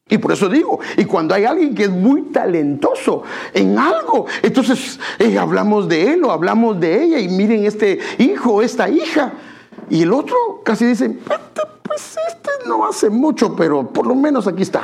[0.09, 3.23] Y por eso digo, y cuando hay alguien que es muy talentoso
[3.55, 8.61] en algo, entonces eh, hablamos de él o hablamos de ella y miren este hijo,
[8.61, 9.33] esta hija.
[9.89, 11.17] Y el otro casi dice,
[11.95, 14.83] pues este no hace mucho, pero por lo menos aquí está.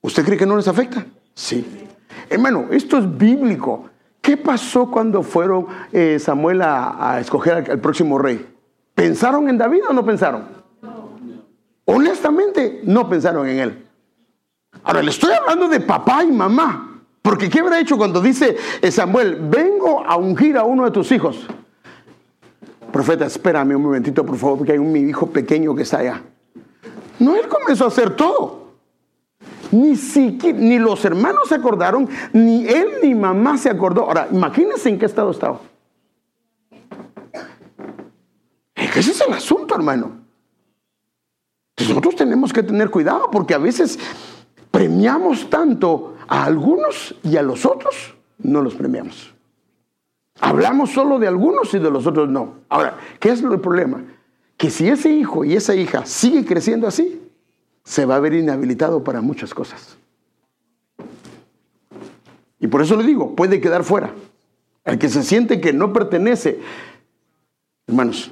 [0.00, 1.04] ¿Usted cree que no les afecta?
[1.34, 1.86] Sí.
[2.30, 3.90] Hermano, esto es bíblico.
[4.20, 8.46] ¿Qué pasó cuando fueron eh, Samuel a, escoger al próximo rey?
[8.94, 10.44] ¿Pensaron en David o no pensaron?
[11.84, 13.86] Honestamente, no pensaron en él.
[14.84, 17.02] Ahora, le estoy hablando de papá y mamá.
[17.22, 21.10] Porque ¿qué habrá hecho cuando dice eh, Samuel, vengo a ungir a uno de tus
[21.10, 21.46] hijos?
[22.92, 26.22] Profeta, espérame un momentito, por favor, porque hay un mi hijo pequeño que está allá.
[27.18, 28.66] No, él comenzó a hacer todo.
[29.72, 34.02] Ni siquiera, ni los hermanos se acordaron, ni él ni mamá se acordó.
[34.02, 35.60] Ahora, imagínense en qué estado estaba.
[38.74, 40.12] Ese es el asunto, hermano.
[41.78, 43.98] Nosotros tenemos que tener cuidado porque a veces
[44.70, 49.35] premiamos tanto a algunos y a los otros no los premiamos.
[50.40, 52.54] Hablamos solo de algunos y de los otros no.
[52.68, 54.04] Ahora, ¿qué es el problema?
[54.56, 57.22] Que si ese hijo y esa hija sigue creciendo así,
[57.84, 59.96] se va a ver inhabilitado para muchas cosas.
[62.58, 64.12] Y por eso le digo, puede quedar fuera.
[64.84, 66.60] El que se siente que no pertenece,
[67.86, 68.30] hermanos,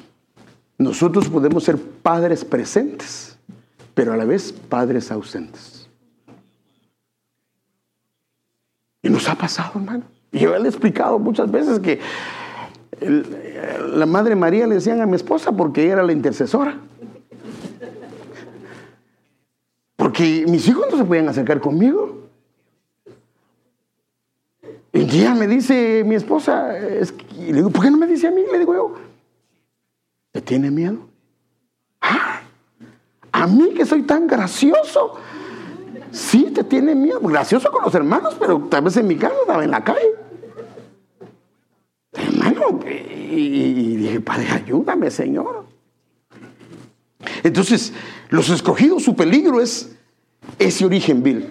[0.79, 3.39] nosotros podemos ser padres presentes,
[3.95, 5.89] pero a la vez padres ausentes.
[9.03, 10.05] Y nos ha pasado, hermano.
[10.35, 12.01] Yo le he explicado muchas veces que
[13.01, 16.79] la Madre María le decían a mi esposa porque ella era la intercesora.
[19.97, 22.25] Porque mis hijos no se podían acercar conmigo.
[24.93, 26.73] Y día me dice mi esposa,
[27.37, 28.43] y le digo, ¿por qué no me dice a mí?
[28.51, 28.95] Le digo yo,
[30.33, 30.99] ¿te tiene miedo?
[32.01, 32.41] ¿Ah?
[33.33, 35.15] A mí que soy tan gracioso.
[36.13, 37.19] Sí, te tiene miedo.
[37.21, 40.24] Gracioso con los hermanos, pero tal vez en mi casa estaba en la calle.
[42.87, 45.67] Y, dije, Padre, ayúdame, Señor.
[47.43, 47.93] Entonces,
[48.31, 49.97] los escogidos, su peligro es
[50.59, 51.49] ese origen vil.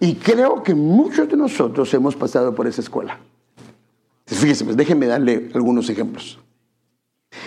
[0.00, 3.18] Y creo que muchos de nosotros hemos pasado por esa escuela.
[4.26, 6.38] Fíjense, pues déjenme darle algunos ejemplos.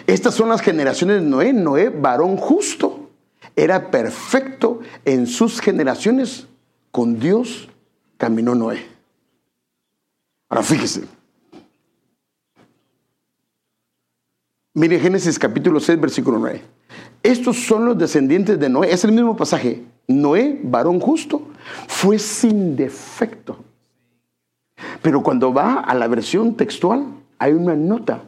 [0.08, 1.54] Estas son las generaciones de Noé.
[1.54, 3.10] Noé, varón justo,
[3.56, 6.48] era perfecto en sus generaciones.
[6.92, 7.68] Con Dios
[8.18, 8.86] caminó Noé.
[10.48, 11.04] Ahora fíjese,
[14.78, 16.62] Mire Génesis capítulo 6, versículo 9.
[17.24, 18.92] Estos son los descendientes de Noé.
[18.92, 19.86] Es el mismo pasaje.
[20.06, 21.44] Noé, varón justo,
[21.88, 23.58] fue sin defecto.
[25.02, 27.06] Pero cuando va a la versión textual,
[27.40, 28.24] hay una nota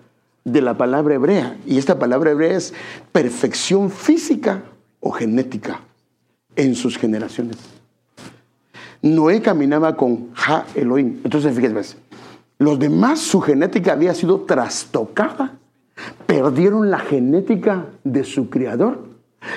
[0.45, 1.57] de la palabra hebrea.
[1.65, 2.73] Y esta palabra hebrea es
[3.11, 4.63] perfección física
[5.01, 5.81] o genética
[6.55, 7.57] en sus generaciones.
[9.01, 11.19] Noé caminaba con Ja Elohim.
[11.25, 11.97] Entonces, fíjense,
[12.57, 15.59] los demás, su genética había sido trastocada
[16.25, 19.05] perdieron la genética de su criador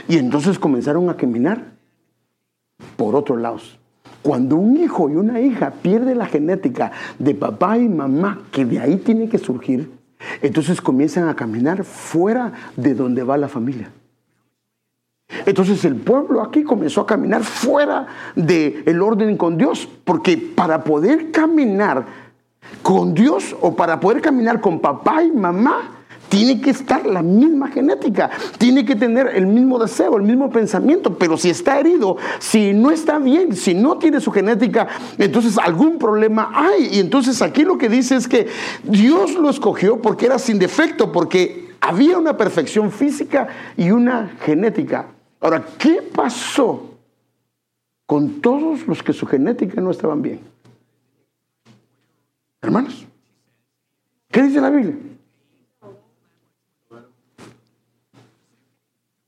[0.08, 1.72] y entonces comenzaron a caminar
[2.96, 3.78] por otros lados.
[4.22, 8.78] Cuando un hijo y una hija pierde la genética de papá y mamá, que de
[8.78, 9.90] ahí tiene que surgir,
[10.42, 13.90] entonces comienzan a caminar fuera de donde va la familia.
[15.46, 20.84] Entonces el pueblo aquí comenzó a caminar fuera del el orden con Dios, porque para
[20.84, 22.04] poder caminar
[22.82, 25.99] con Dios o para poder caminar con papá y mamá,
[26.30, 31.18] tiene que estar la misma genética, tiene que tener el mismo deseo, el mismo pensamiento,
[31.18, 34.86] pero si está herido, si no está bien, si no tiene su genética,
[35.18, 36.88] entonces algún problema hay.
[36.92, 38.46] Y entonces aquí lo que dice es que
[38.84, 45.08] Dios lo escogió porque era sin defecto, porque había una perfección física y una genética.
[45.40, 46.94] Ahora, ¿qué pasó
[48.06, 50.40] con todos los que su genética no estaban bien?
[52.62, 53.04] Hermanos,
[54.30, 55.09] ¿qué dice la Biblia?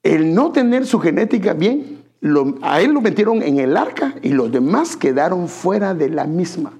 [0.03, 2.03] El no tener su genética bien,
[2.63, 6.73] a él lo metieron en el arca y los demás quedaron fuera de la misma.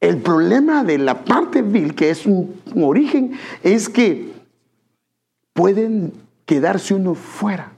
[0.00, 3.32] El problema de la parte vil, que es un, origen,
[3.64, 4.32] es que
[5.52, 6.12] pueden
[6.46, 7.72] quedarse uno fuera.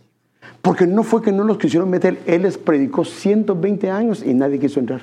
[0.60, 4.58] Porque no fue que no los quisieron meter, él les predicó 120 años y nadie
[4.58, 5.00] quiso entrar.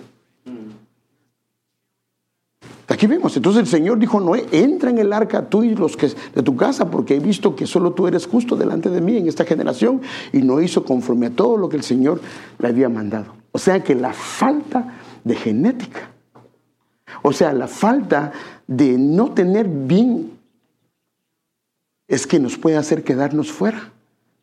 [2.89, 6.07] Aquí vemos, entonces el Señor dijo, Noé, entra en el arca tú y los que
[6.07, 9.27] de tu casa, porque he visto que solo tú eres justo delante de mí en
[9.27, 12.21] esta generación, y no hizo conforme a todo lo que el Señor
[12.59, 13.35] le había mandado.
[13.51, 16.11] O sea que la falta de genética,
[17.23, 18.31] o sea, la falta
[18.67, 20.31] de no tener bien,
[22.07, 23.91] es que nos puede hacer quedarnos fuera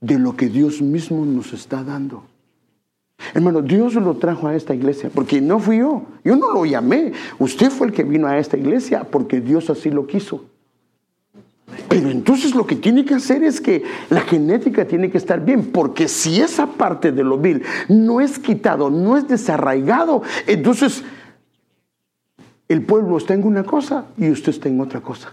[0.03, 2.25] de lo que Dios mismo nos está dando.
[3.33, 6.03] Hermano, Dios lo trajo a esta iglesia porque no fui yo.
[6.25, 7.13] Yo no lo llamé.
[7.39, 10.45] Usted fue el que vino a esta iglesia porque Dios así lo quiso.
[11.89, 15.73] Pero entonces lo que tiene que hacer es que la genética tiene que estar bien,
[15.73, 21.03] porque si esa parte de lo vil no es quitado, no es desarraigado, entonces
[22.69, 25.33] el pueblo está en una cosa y usted está en otra cosa.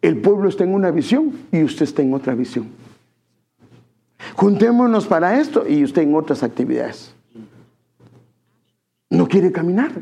[0.00, 2.68] El pueblo está en una visión y usted está en otra visión.
[4.36, 7.12] Juntémonos para esto y usted en otras actividades.
[9.08, 9.92] No quiere caminar.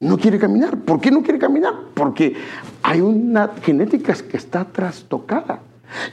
[0.00, 0.78] No quiere caminar.
[0.78, 1.74] ¿Por qué no quiere caminar?
[1.94, 2.34] Porque
[2.82, 5.60] hay una genética que está trastocada.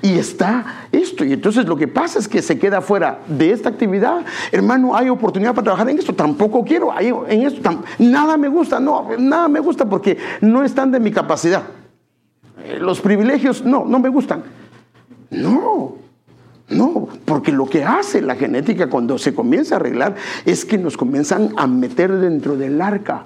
[0.01, 1.23] Y está esto.
[1.23, 4.25] Y entonces lo que pasa es que se queda fuera de esta actividad.
[4.51, 6.13] Hermano, hay oportunidad para trabajar en esto.
[6.13, 6.91] Tampoco quiero.
[6.99, 7.83] en esto.
[7.99, 8.81] nada me gusta.
[8.81, 11.63] No, nada me gusta porque no están de mi capacidad.
[12.65, 14.43] Eh, los privilegios, no, no me gustan.
[15.29, 15.95] No,
[16.69, 20.15] no, porque lo que hace la genética cuando se comienza a arreglar
[20.45, 23.25] es que nos comienzan a meter dentro del arca.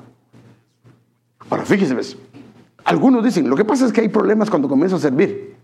[1.50, 2.18] Ahora, fíjese, ¿ves?
[2.86, 5.56] algunos dicen, lo que pasa es que hay problemas cuando comienza a servir.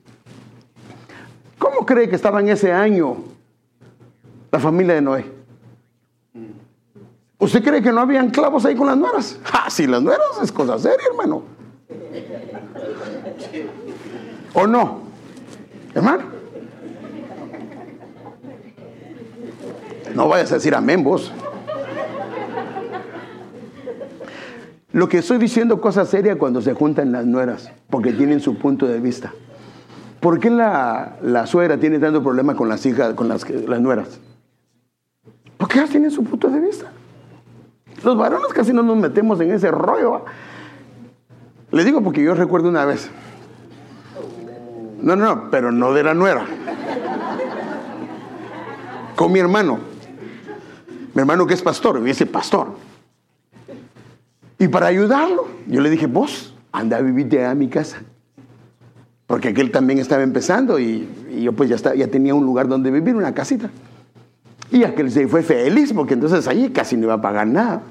[1.58, 3.18] ¿Cómo cree que estaba en ese año
[4.52, 5.26] la familia de Noé?
[7.38, 9.40] ¿Usted cree que no habían clavos ahí con las nueras?
[9.54, 11.44] Ah, sí, las nueras es cosa seria, hermano.
[14.54, 15.02] ¿O no?
[15.94, 16.39] Hermano.
[20.16, 21.32] No vayas a decir amén vos.
[24.92, 28.88] Lo que estoy diciendo cosa seria cuando se juntan las nueras, porque tienen su punto
[28.88, 29.32] de vista.
[30.20, 34.20] ¿Por qué la, suegra tiene tanto problema con las hijas, con las, las nueras?
[35.58, 36.92] Porque ellas tienen su punto de vista.
[38.04, 40.26] Los varones casi no nos metemos en ese rollo.
[41.72, 43.10] Le digo porque yo recuerdo una vez.
[45.02, 46.46] No, no, pero no de la nuera.
[49.16, 49.80] Con mi hermano.
[51.14, 52.70] Mi hermano que es pastor, y ese pastor.
[54.58, 58.02] Y para ayudarlo, yo le dije, vos, anda a vivir a mi casa.
[59.26, 61.08] Porque aquel también estaba empezando y,
[61.42, 63.70] yo pues ya, ya tenía un lugar donde vivir, una casita.
[64.72, 67.82] Y aquel se fue feliz porque entonces allí casi no iba a pagar nada.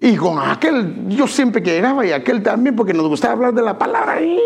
[0.00, 3.62] Y con aquel, yo siempre que llegaba y aquel también, porque nos gustaba hablar de
[3.62, 4.38] la palabra, y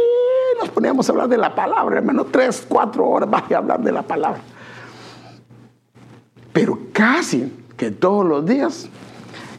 [0.61, 3.93] nos poníamos a hablar de la palabra, hermano, tres, cuatro horas, vaya a hablar de
[3.93, 4.41] la palabra.
[6.59, 8.89] Pero casi que todos los días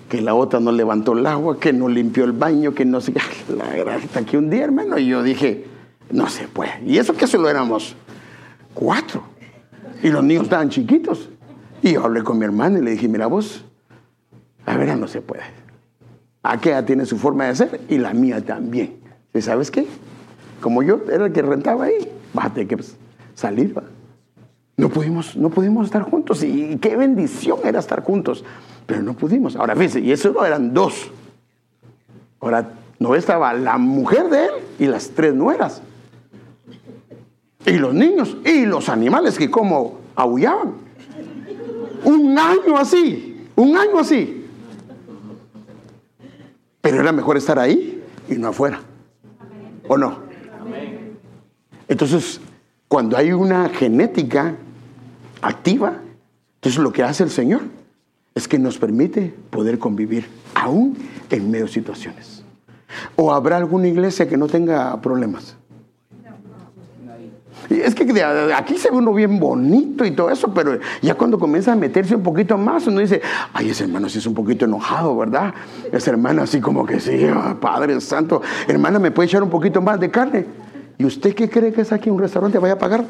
[0.09, 3.13] que la otra no levantó el agua, que no limpió el baño, que no sé
[3.13, 3.21] qué.
[3.55, 5.63] La hasta que un día, hermano, y yo dije,
[6.11, 6.73] no se puede.
[6.85, 7.95] Y eso que solo éramos
[8.73, 9.23] cuatro.
[10.03, 11.29] Y los niños estaban chiquitos.
[11.81, 13.63] Y yo hablé con mi hermano y le dije, mira vos,
[14.65, 15.43] a ver, no se puede.
[16.43, 18.97] Aquella tiene su forma de ser y la mía también.
[19.33, 19.87] ¿Y sabes qué?
[20.59, 22.83] Como yo era el que rentaba ahí, vas a tener que
[23.35, 23.73] salir.
[24.79, 26.43] No pudimos, no pudimos estar juntos.
[26.43, 28.43] Y qué bendición era estar juntos
[28.89, 29.55] pero no pudimos.
[29.55, 31.11] Ahora fíjense, y eso no eran dos.
[32.39, 35.83] Ahora no estaba la mujer de él y las tres nueras.
[37.67, 40.73] Y los niños y los animales que como aullaban.
[42.03, 44.47] Un año así, un año así.
[46.81, 48.81] Pero era mejor estar ahí y no afuera.
[49.87, 50.17] ¿O no?
[51.87, 52.41] Entonces,
[52.87, 54.55] cuando hay una genética
[55.41, 55.99] activa,
[56.55, 57.61] entonces lo que hace el Señor
[58.35, 60.97] es que nos permite poder convivir aún
[61.29, 62.43] en medio de situaciones.
[63.15, 65.55] ¿O habrá alguna iglesia que no tenga problemas?
[67.69, 68.03] Es que
[68.55, 72.15] aquí se ve uno bien bonito y todo eso, pero ya cuando comienza a meterse
[72.15, 73.21] un poquito más, uno dice,
[73.53, 75.53] ay, ese hermano sí es un poquito enojado, ¿verdad?
[75.91, 79.81] Ese hermano así como que sí, ah, Padre Santo, hermana, ¿me puede echar un poquito
[79.81, 80.45] más de carne?
[80.99, 82.59] ¿Y usted qué cree que es aquí un restaurante?
[82.59, 83.05] ¿Vaya a pagar?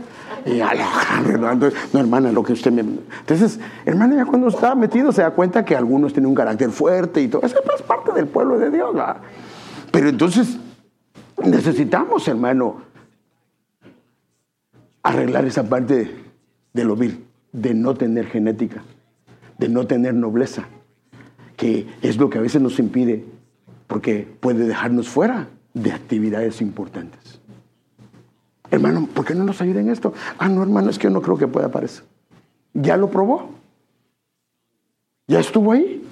[0.45, 2.81] Y no, hermana, lo que usted me...
[2.81, 7.19] Entonces, hermana, ya cuando está metido se da cuenta que algunos tienen un carácter fuerte
[7.19, 7.41] y todo.
[7.43, 8.95] Eso es parte del pueblo de Dios.
[9.91, 10.59] Pero entonces
[11.43, 12.83] necesitamos, hermano,
[15.01, 16.15] arreglar esa parte
[16.71, 18.83] de lo vil, de no tener genética,
[19.57, 20.65] de no tener nobleza,
[21.57, 23.25] que es lo que a veces nos impide,
[23.87, 27.39] porque puede dejarnos fuera de actividades importantes.
[28.71, 30.13] Hermano, ¿por qué no nos ayuda en esto?
[30.37, 32.03] Ah, no, hermano, es que yo no creo que pueda aparecer.
[32.73, 33.49] Ya lo probó.
[35.27, 36.05] Ya estuvo ahí.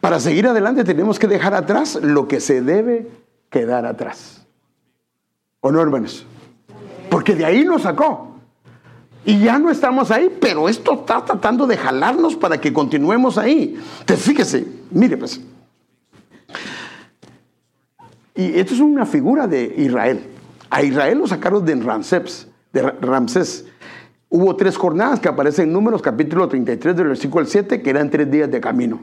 [0.00, 3.08] Para seguir adelante tenemos que dejar atrás lo que se debe
[3.50, 4.46] quedar atrás.
[5.60, 6.24] ¿O no, hermanos?
[7.10, 8.36] Porque de ahí nos sacó.
[9.24, 13.76] Y ya no estamos ahí, pero esto está tratando de jalarnos para que continuemos ahí.
[14.00, 15.40] Entonces, fíjese, mire pues,
[18.36, 20.26] Y esto es una figura de Israel.
[20.68, 23.64] A Israel lo sacaron de Ramsés, de Ramsés.
[24.28, 28.30] Hubo tres jornadas que aparecen en Números, capítulo 33 del versículo 7, que eran tres
[28.30, 29.00] días de camino.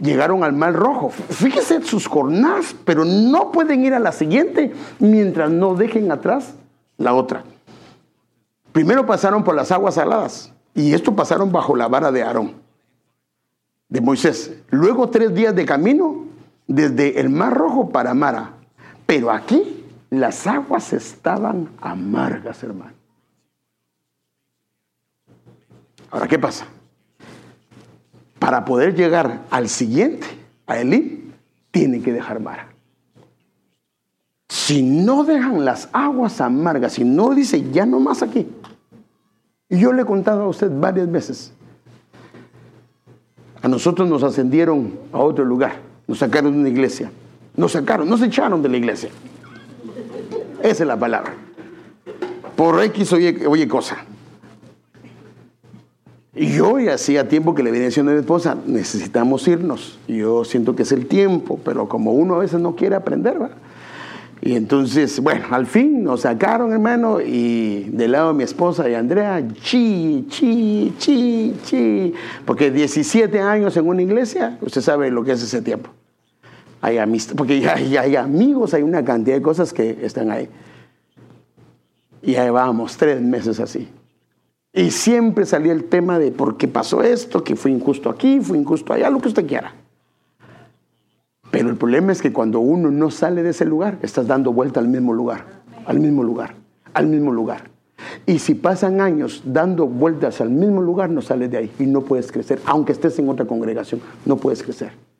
[0.00, 1.10] Llegaron al Mar Rojo.
[1.10, 6.54] Fíjese sus jornadas, pero no pueden ir a la siguiente mientras no dejen atrás
[6.96, 7.44] la otra.
[8.72, 12.54] Primero pasaron por las aguas saladas y esto pasaron bajo la vara de Aarón,
[13.88, 14.52] de Moisés.
[14.70, 16.24] Luego tres días de camino
[16.66, 18.61] desde el Mar Rojo para Mara.
[19.06, 22.92] Pero aquí las aguas estaban amargas, hermano.
[26.10, 26.66] Ahora, ¿qué pasa?
[28.38, 30.26] Para poder llegar al siguiente,
[30.66, 31.32] a Elim,
[31.70, 32.68] tienen que dejar Mara.
[34.48, 38.46] Si no dejan las aguas amargas, si no dice ya no más aquí.
[39.70, 41.52] Y yo le he contado a usted varias veces.
[43.62, 45.76] A nosotros nos ascendieron a otro lugar,
[46.06, 47.10] nos sacaron de una iglesia.
[47.56, 49.10] Nos sacaron, nos echaron de la iglesia.
[50.62, 51.34] Esa es la palabra.
[52.56, 53.98] Por X oye, oye cosa.
[56.34, 59.98] Y yo ya hacía tiempo que le venía diciendo a mi esposa, necesitamos irnos.
[60.08, 63.56] Yo siento que es el tiempo, pero como uno a veces no quiere aprender, ¿verdad?
[64.40, 68.94] Y entonces, bueno, al fin nos sacaron, hermano, y del lado de mi esposa y
[68.94, 75.32] Andrea, chi, chi, chi, chi, porque 17 años en una iglesia, usted sabe lo que
[75.32, 75.90] es ese tiempo.
[76.82, 80.48] Hay amistad, porque hay amigos, hay una cantidad de cosas que están ahí.
[82.20, 83.88] Y ahí vamos, tres meses así.
[84.72, 88.58] Y siempre salía el tema de por qué pasó esto, que fue injusto aquí, fue
[88.58, 89.74] injusto allá, lo que usted quiera.
[91.52, 94.80] Pero el problema es que cuando uno no sale de ese lugar, estás dando vuelta
[94.80, 95.44] al mismo lugar,
[95.84, 96.54] al mismo lugar,
[96.94, 97.70] al mismo lugar.
[98.26, 102.00] Y si pasan años dando vueltas al mismo lugar, no sales de ahí y no
[102.00, 105.11] puedes crecer, aunque estés en otra congregación, no puedes crecer.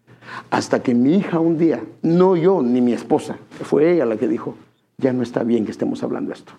[0.51, 4.29] Hasta que mi hija un día, no yo ni mi esposa, fue ella la que
[4.29, 4.57] dijo,
[4.99, 6.53] ya no está bien que estemos hablando esto.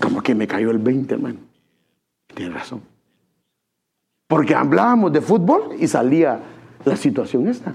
[0.00, 1.38] Como que me cayó el 20, hermano.
[2.34, 2.82] Tiene razón.
[4.28, 6.40] Porque hablábamos de fútbol y salía
[6.84, 7.74] la situación esta.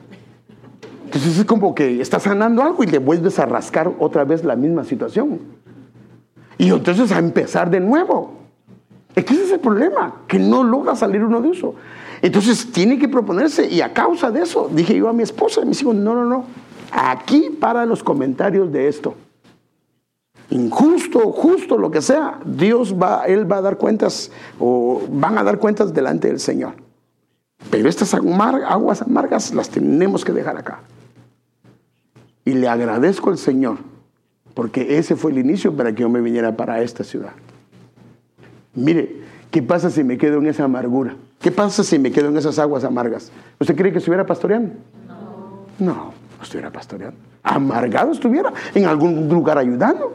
[1.05, 4.55] Entonces es como que estás sanando algo y le vuelves a rascar otra vez la
[4.55, 5.39] misma situación.
[6.57, 8.35] Y entonces a empezar de nuevo.
[9.15, 11.75] Es que ese es el problema, que no logra salir uno de eso.
[12.21, 15.65] Entonces tiene que proponerse y a causa de eso dije yo a mi esposa y
[15.65, 16.45] me dijo, no, no, no,
[16.91, 19.15] aquí para los comentarios de esto
[20.51, 25.43] injusto, justo, lo que sea, Dios va, Él va a dar cuentas o van a
[25.43, 26.73] dar cuentas delante del Señor.
[27.69, 30.81] Pero estas aguas amargas las tenemos que dejar acá.
[32.43, 33.77] Y le agradezco al Señor,
[34.53, 37.31] porque ese fue el inicio para que yo me viniera para esta ciudad.
[38.73, 41.15] Mire, ¿qué pasa si me quedo en esa amargura?
[41.41, 43.31] ¿Qué pasa si me quedo en esas aguas amargas?
[43.59, 44.75] ¿Usted cree que estuviera pastoreando?
[45.07, 45.65] No.
[45.79, 45.95] No,
[46.37, 47.17] no estuviera pastoreando.
[47.43, 50.13] Amargado estuviera en algún lugar ayudando.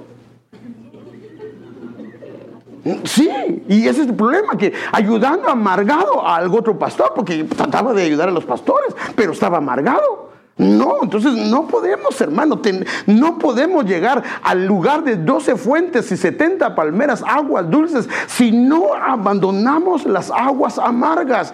[3.05, 3.29] Sí,
[3.69, 8.03] y ese es el problema, que ayudando amargado a algún otro pastor, porque trataba de
[8.03, 10.26] ayudar a los pastores, pero estaba amargado.
[10.59, 12.59] No, entonces no podemos, hermano,
[13.07, 18.95] no podemos llegar al lugar de 12 fuentes y 70 palmeras, aguas dulces, si no
[18.95, 21.53] abandonamos las aguas amargas.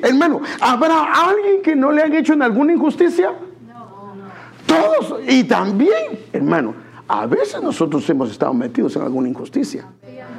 [0.00, 3.32] Hermano, ¿habrá alguien que no le han hecho en alguna injusticia?
[3.66, 4.14] No.
[4.64, 6.74] Todos, y también, hermano,
[7.08, 9.86] a veces nosotros hemos estado metidos en alguna injusticia.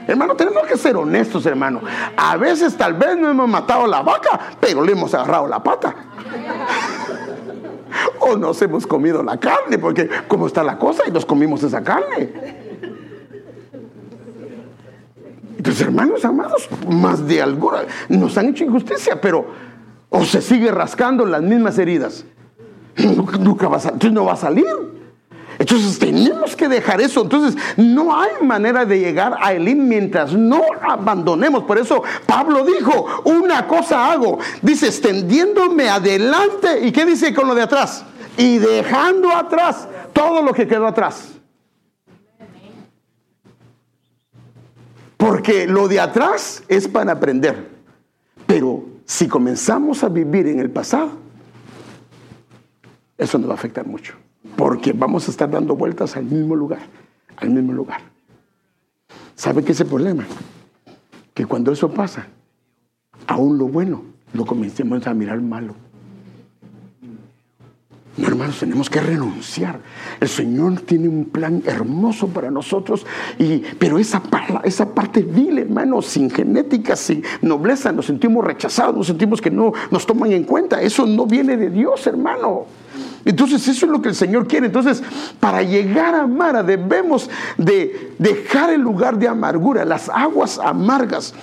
[0.07, 1.81] Hermano, tenemos que ser honestos, hermano.
[2.15, 5.93] A veces tal vez no hemos matado la vaca, pero le hemos agarrado la pata.
[8.19, 11.83] O nos hemos comido la carne, porque como está la cosa y nos comimos esa
[11.83, 12.29] carne.
[15.57, 17.79] Entonces, hermanos amados, más de alguna
[18.09, 19.45] nos han hecho injusticia, pero
[20.09, 22.25] o se sigue rascando las mismas heridas.
[22.97, 24.65] Nunca, va a, no va a salir.
[25.59, 27.21] Entonces tenemos que dejar eso.
[27.21, 31.63] Entonces no hay manera de llegar a Elim mientras no abandonemos.
[31.63, 34.39] Por eso Pablo dijo, una cosa hago.
[34.61, 36.85] Dice, extendiéndome adelante.
[36.85, 38.05] ¿Y qué dice con lo de atrás?
[38.37, 41.33] Y dejando atrás todo lo que quedó atrás.
[45.17, 47.69] Porque lo de atrás es para aprender.
[48.45, 51.09] Pero si comenzamos a vivir en el pasado,
[53.17, 54.13] eso nos va a afectar mucho
[54.55, 56.81] porque vamos a estar dando vueltas al mismo lugar,
[57.37, 58.01] al mismo lugar.
[59.35, 60.25] ¿Sabe qué es el problema?
[61.33, 62.27] Que cuando eso pasa,
[63.27, 64.01] aún lo bueno
[64.33, 65.75] lo comencemos a mirar malo.
[68.17, 69.79] No, hermanos, tenemos que renunciar.
[70.19, 73.05] El Señor tiene un plan hermoso para nosotros,
[73.37, 74.23] y, pero esa,
[74.63, 79.71] esa parte vil, hermano, sin genética, sin nobleza, nos sentimos rechazados, nos sentimos que no
[79.91, 80.81] nos toman en cuenta.
[80.81, 82.65] Eso no viene de Dios, hermano.
[83.25, 84.67] Entonces eso es lo que el Señor quiere.
[84.67, 85.03] Entonces,
[85.39, 91.33] para llegar a Mara debemos de dejar el lugar de amargura, las aguas amargas.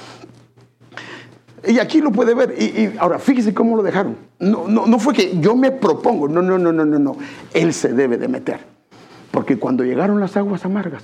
[1.67, 2.55] Y aquí lo puede ver.
[2.61, 4.17] Y, ahora, fíjese cómo lo dejaron.
[4.39, 6.29] No, no, no fue que yo me propongo.
[6.29, 7.17] No, no, no, no, no, no.
[7.53, 8.61] Él se debe de meter.
[9.31, 11.03] Porque cuando llegaron las aguas amargas,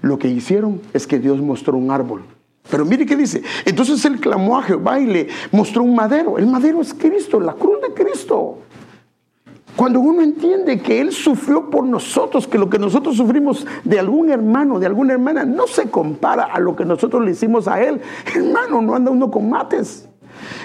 [0.00, 2.24] lo que hicieron es que Dios mostró un árbol.
[2.70, 3.42] Pero mire qué dice.
[3.64, 6.38] Entonces él clamó a Jehová y le mostró un madero.
[6.38, 8.58] El madero es Cristo, la cruz de Cristo.
[9.82, 14.30] Cuando uno entiende que Él sufrió por nosotros, que lo que nosotros sufrimos de algún
[14.30, 18.00] hermano, de alguna hermana, no se compara a lo que nosotros le hicimos a Él.
[18.32, 20.08] Hermano, no anda uno con mates.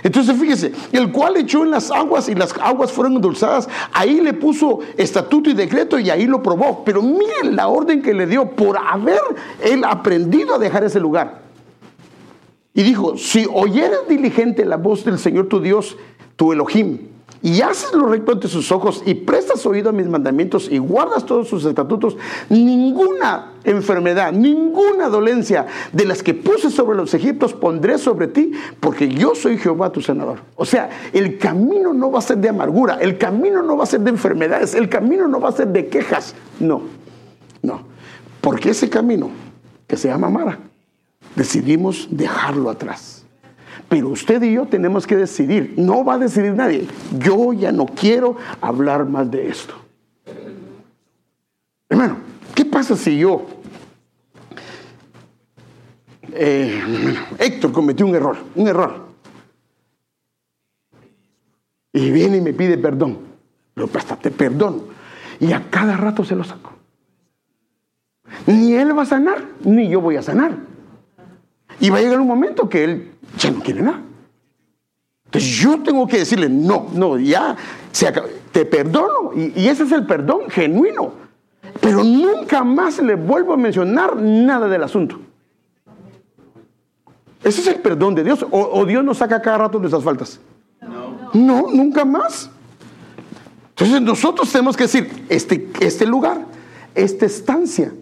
[0.04, 4.34] Entonces fíjese, el cual echó en las aguas y las aguas fueron endulzadas, ahí le
[4.34, 6.84] puso estatuto y decreto y ahí lo probó.
[6.86, 9.18] Pero miren la orden que le dio por haber
[9.64, 11.42] él aprendido a dejar ese lugar.
[12.72, 15.98] Y dijo, si oyeres diligente la voz del Señor tu Dios,
[16.36, 20.68] tu Elohim, y haces lo recto ante sus ojos y prestas oído a mis mandamientos
[20.70, 22.18] y guardas todos sus estatutos,
[22.50, 29.10] ninguna enfermedad, ninguna dolencia de las que puse sobre los egipcios pondré sobre ti, porque
[29.10, 30.40] yo soy Jehová tu sanador.
[30.56, 33.88] O sea, el camino no va a ser de amargura, el camino no va a
[33.88, 36.34] ser de enfermedades, el camino no va a ser de quejas.
[36.60, 36.82] No,
[37.62, 37.82] no.
[38.42, 39.30] Porque ese camino,
[39.86, 40.60] que se llama Mara,
[41.36, 43.17] decidimos dejarlo atrás.
[43.90, 46.88] Pero usted y yo tenemos que decidir, no va a decidir nadie.
[47.18, 49.76] Yo ya no quiero hablar más de esto.
[51.90, 52.18] Hermano,
[52.54, 53.46] ¿qué pasa si yo,
[56.34, 56.84] eh,
[57.40, 59.08] Héctor cometió un error, un error,
[61.94, 63.20] y viene y me pide perdón?
[63.74, 64.84] Pero hasta te perdono.
[65.40, 66.74] Y a cada rato se lo saco.
[68.46, 70.58] Ni él va a sanar, ni yo voy a sanar.
[71.80, 74.02] Y va a llegar un momento que él ya no quiere nada.
[75.26, 77.56] Entonces yo tengo que decirle, no, no, ya
[78.52, 79.34] te perdono.
[79.36, 81.14] Y, ese es el perdón genuino.
[81.82, 85.20] Pero nunca más le vuelvo a mencionar nada del asunto.
[87.44, 88.46] Ese es el perdón de Dios.
[88.50, 90.40] O, Dios nos saca cada rato de esas faltas.
[91.34, 91.68] No.
[91.74, 92.50] nunca más.
[93.70, 96.46] Entonces nosotros tenemos que decir, este, este lugar,
[96.96, 97.94] esta estancia.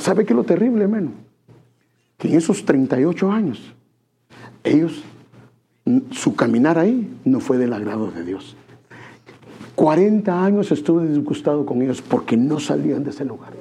[0.00, 1.12] ¿Sabe qué es lo terrible, hermano?
[2.18, 3.74] Que en esos 38 años
[4.64, 5.02] ellos,
[6.10, 8.56] su caminar ahí no fue del agrado de Dios.
[9.74, 13.52] 40 años estuve disgustado con ellos porque no salían de ese lugar.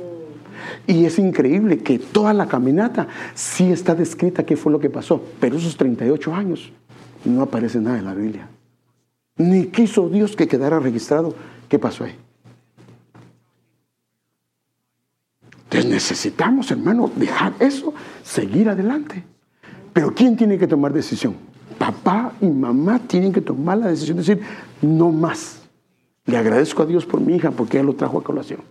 [0.87, 5.23] Y es increíble que toda la caminata sí está descrita qué fue lo que pasó,
[5.39, 6.71] pero esos 38 años
[7.25, 8.47] no aparece nada en la Biblia.
[9.37, 11.35] Ni quiso Dios que quedara registrado
[11.67, 12.15] qué pasó ahí.
[15.63, 19.23] Entonces necesitamos, hermano, dejar eso, seguir adelante.
[19.93, 21.35] Pero ¿quién tiene que tomar decisión?
[21.77, 24.41] Papá y mamá tienen que tomar la decisión de decir,
[24.81, 25.61] no más.
[26.25, 28.61] Le agradezco a Dios por mi hija porque ella lo trajo a colación.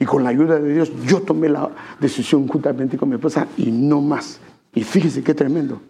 [0.00, 3.70] Y con la ayuda de Dios yo tomé la decisión juntamente con mi esposa y
[3.70, 4.40] no más.
[4.74, 5.80] Y fíjese qué tremendo.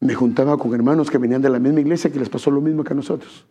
[0.00, 2.84] Me juntaba con hermanos que venían de la misma iglesia que les pasó lo mismo
[2.84, 3.46] que a nosotros.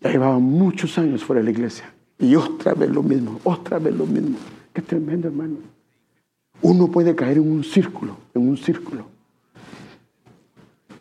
[0.00, 1.92] Ya llevaban muchos años fuera de la iglesia.
[2.18, 4.36] Y otra vez lo mismo, otra vez lo mismo.
[4.72, 5.81] Qué tremendo, hermano
[6.62, 9.06] uno puede caer en un círculo, en un círculo.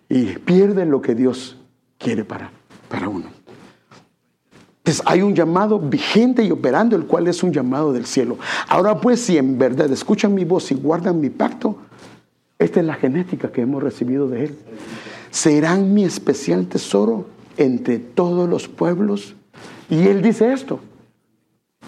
[0.10, 1.58] Y pierde lo que Dios
[1.98, 2.52] quiere para,
[2.90, 3.28] para uno.
[4.80, 8.38] Entonces hay un llamado vigente y operando, el cual es un llamado del cielo.
[8.68, 11.78] Ahora pues, si en verdad escuchan mi voz y guardan mi pacto,
[12.58, 14.58] esta es la genética que hemos recibido de Él.
[15.30, 19.36] Serán mi especial tesoro entre todos los pueblos.
[19.90, 20.80] Y Él dice esto,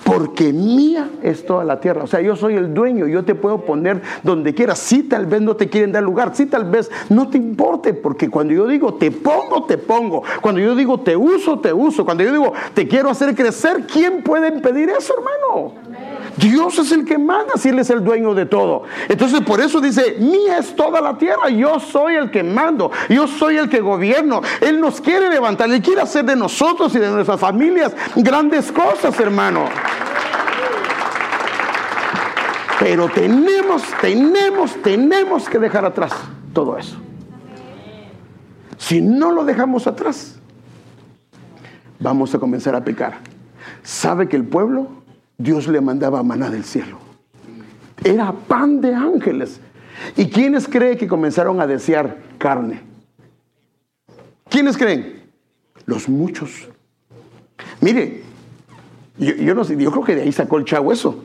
[0.04, 2.04] porque mía es toda la tierra.
[2.04, 4.80] O sea, yo soy el dueño, yo te puedo poner donde quieras.
[4.80, 8.30] Si tal vez no te quieren dar lugar, si tal vez no te importe, porque
[8.30, 10.24] cuando yo digo te pongo, te pongo.
[10.42, 12.06] Cuando yo digo te uso, te uso.
[12.06, 15.93] Cuando yo digo te quiero hacer crecer, ¿quién puede impedir eso, hermano?
[16.38, 18.84] Dios es el que manda si Él es el dueño de todo.
[19.08, 23.28] Entonces por eso dice, mía es toda la tierra, yo soy el que mando, yo
[23.28, 24.42] soy el que gobierno.
[24.62, 29.20] Él nos quiere levantar, Él quiere hacer de nosotros y de nuestras familias grandes cosas,
[29.20, 29.66] hermano.
[32.80, 36.12] Pero tenemos, tenemos, tenemos que dejar atrás
[36.52, 36.98] todo eso.
[38.78, 40.40] Si no lo dejamos atrás,
[42.00, 43.20] vamos a comenzar a pecar.
[43.84, 45.03] ¿Sabe que el pueblo
[45.44, 46.98] Dios le mandaba maná del cielo.
[48.04, 49.60] Era pan de ángeles.
[50.16, 52.82] ¿Y quiénes creen que comenzaron a desear carne?
[54.50, 55.24] ¿Quiénes creen?
[55.86, 56.70] Los muchos.
[57.82, 58.24] Mire,
[59.18, 61.24] yo, no sé, yo creo que de ahí sacó el chavo eso.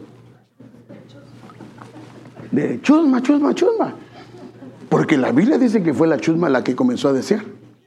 [2.51, 3.95] De chusma, chusma, chusma.
[4.89, 7.45] Porque la Biblia dice que fue la chusma la que comenzó a desear.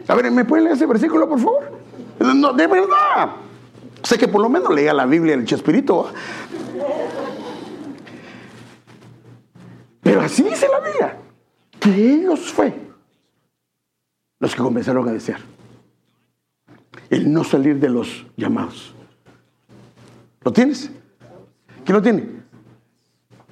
[0.07, 1.71] A ver, ¿me pueden leer ese versículo, por favor?
[2.19, 3.35] No, de verdad.
[4.03, 6.11] Sé que por lo menos leía la Biblia el Chespirito.
[10.01, 11.17] Pero así dice la Biblia,
[11.79, 12.73] que ellos fue
[14.39, 15.39] los que comenzaron a desear.
[17.09, 18.95] El no salir de los llamados.
[20.41, 20.89] ¿Lo tienes?
[21.85, 22.21] ¿Quién lo tiene?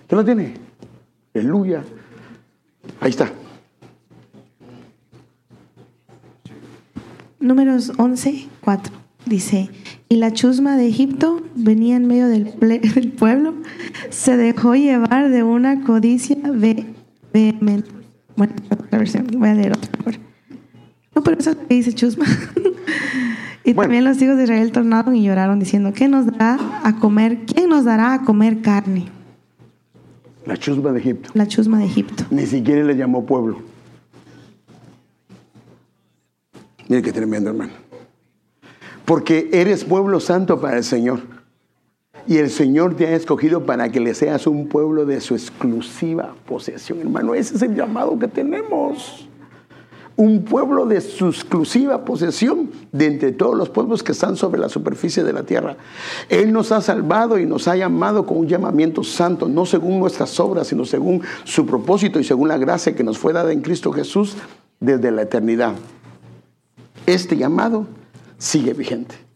[0.07, 0.55] ¿Quién lo tiene?
[1.35, 1.83] Aleluya.
[2.99, 3.31] Ahí está.
[7.39, 8.93] Números 11, 4.
[9.25, 9.69] Dice,
[10.11, 12.47] y la chusma de Egipto venía en medio del,
[13.17, 13.53] pueblo,
[14.09, 16.35] se dejó llevar de una codicia
[17.31, 17.89] vehemente.
[18.35, 18.53] Bueno,
[18.89, 19.91] la versión, voy a leer otra.
[21.13, 22.25] No, pero eso es lo que dice chusma.
[23.63, 27.45] y también los hijos de Israel tornaron y lloraron diciendo, ¿qué nos dará a comer?
[27.45, 29.05] ¿Quién nos dará a comer carne?
[30.47, 31.29] La chusma de Egipto.
[31.35, 32.23] La chusma de Egipto.
[32.31, 33.61] Ni siquiera le llamó pueblo.
[36.87, 37.88] Mire qué tremendo, hermano.
[39.09, 41.21] Porque eres pueblo santo para el Señor.
[42.27, 46.35] Y el Señor te ha escogido para que le seas un pueblo de su exclusiva
[46.45, 47.33] posesión, hermano.
[47.33, 49.27] Ese es el llamado que tenemos.
[50.15, 54.69] Un pueblo de su exclusiva posesión de entre todos los pueblos que están sobre la
[54.69, 55.75] superficie de la tierra.
[56.29, 60.39] Él nos ha salvado y nos ha llamado con un llamamiento santo, no según nuestras
[60.39, 63.91] obras, sino según su propósito y según la gracia que nos fue dada en Cristo
[63.91, 64.37] Jesús
[64.79, 65.73] desde la eternidad
[67.05, 67.87] este llamado
[68.39, 69.29] sigue vigente.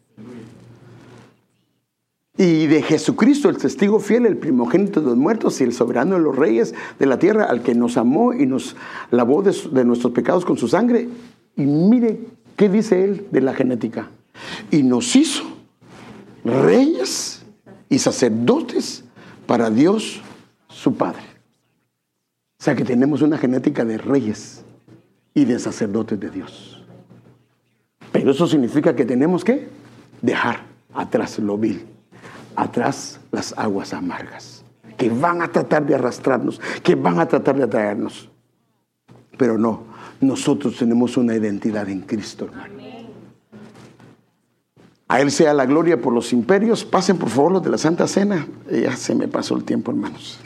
[2.36, 6.22] Y de Jesucristo, el testigo fiel, el primogénito de los muertos y el soberano de
[6.22, 8.76] los reyes de la tierra, al que nos amó y nos
[9.12, 11.08] lavó de, nuestros pecados con su sangre.
[11.56, 12.22] Y mire
[12.56, 14.10] qué dice él de la genética.
[14.72, 15.43] Y nos hizo
[16.43, 17.45] reyes
[17.88, 19.04] y sacerdotes
[19.45, 20.20] para Dios
[20.70, 21.22] su Padre.
[22.60, 24.64] O sea que tenemos una genética de reyes
[25.36, 26.72] y de sacerdotes de Dios.
[28.14, 29.68] Pero eso significa que tenemos que
[30.22, 30.61] dejar
[30.93, 31.86] atrás lo vil,
[32.55, 34.64] atrás las aguas amargas,
[34.95, 38.30] que van a tratar de arrastrarnos, que van a tratar de atraernos.
[39.38, 39.84] Pero no,
[40.22, 42.74] nosotros tenemos una identidad en Cristo, hermano.
[45.07, 46.86] A Él sea la gloria por los imperios.
[46.86, 48.47] Pasen por favor los de la Santa Cena.
[48.72, 50.39] Ya se me pasó el tiempo, hermanos.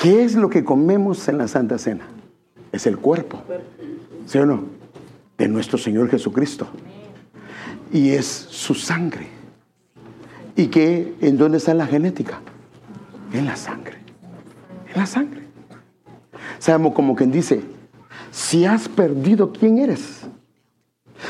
[0.00, 2.06] ¿Qué es lo que comemos en la Santa Cena?
[2.72, 3.42] Es el cuerpo,
[4.24, 4.64] ¿sí o no?
[5.36, 6.66] De nuestro Señor Jesucristo.
[7.92, 9.28] Y es su sangre.
[10.56, 11.12] ¿Y qué?
[11.20, 12.40] ¿En dónde está la genética?
[13.34, 13.98] En la sangre.
[14.88, 15.42] En la sangre.
[16.58, 17.60] Sabemos como quien dice,
[18.30, 20.22] si has perdido quién eres,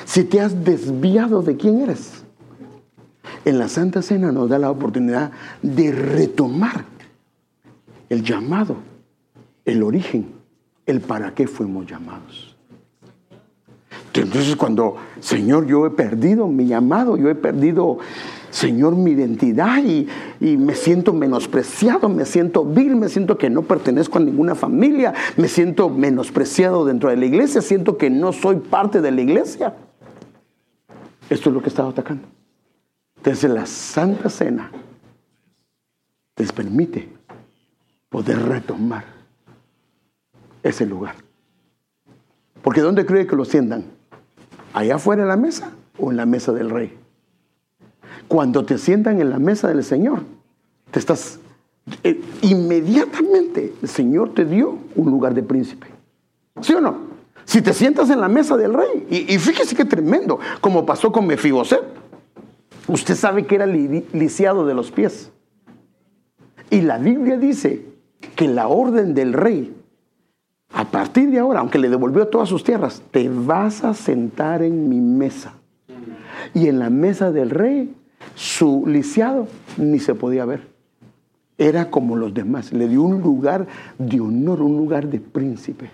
[0.04, 2.22] si te has desviado de quién eres,
[3.44, 6.84] en la Santa Cena nos da la oportunidad de retomar
[8.10, 8.76] el llamado,
[9.64, 10.26] el origen,
[10.84, 12.54] el para qué fuimos llamados.
[14.12, 17.98] Entonces cuando, Señor, yo he perdido mi llamado, yo he perdido,
[18.50, 20.08] Señor, mi identidad y,
[20.40, 25.14] y, me siento menospreciado, me siento vil, me siento que no pertenezco a ninguna familia,
[25.36, 29.74] me siento menospreciado dentro de la iglesia, siento que no soy parte de la iglesia.
[31.30, 32.26] Esto es lo que estaba atacando.
[33.22, 34.72] Desde la Santa Cena
[36.36, 37.19] les permite
[38.10, 39.04] poder retomar
[40.62, 41.14] ese lugar.
[42.62, 43.84] Porque ¿dónde cree que lo sientan?
[44.74, 46.98] ¿Allá afuera en la mesa o en la mesa del rey?
[48.28, 50.22] Cuando te sientan en la mesa del Señor,
[50.90, 51.40] te estás
[52.04, 55.86] eh, inmediatamente el Señor te dio un lugar de príncipe.
[56.60, 57.10] ¿Sí o no?
[57.44, 61.26] Si te sientas en la mesa del rey, y, fíjese qué tremendo, como pasó con
[61.26, 61.82] Mefiboset.
[62.86, 65.30] Usted sabe que era lisiado de los pies.
[66.70, 67.89] Y la Biblia dice
[68.36, 69.74] que la orden del rey,
[70.72, 74.88] a partir de ahora, aunque le devolvió todas sus tierras, te vas a sentar en
[74.88, 75.54] mi mesa.
[76.54, 77.94] Y en la mesa del rey,
[78.34, 80.68] su lisiado ni se podía ver.
[81.58, 82.72] Era como los demás.
[82.72, 83.66] Le dio un lugar
[83.98, 85.90] de honor, un lugar de príncipe.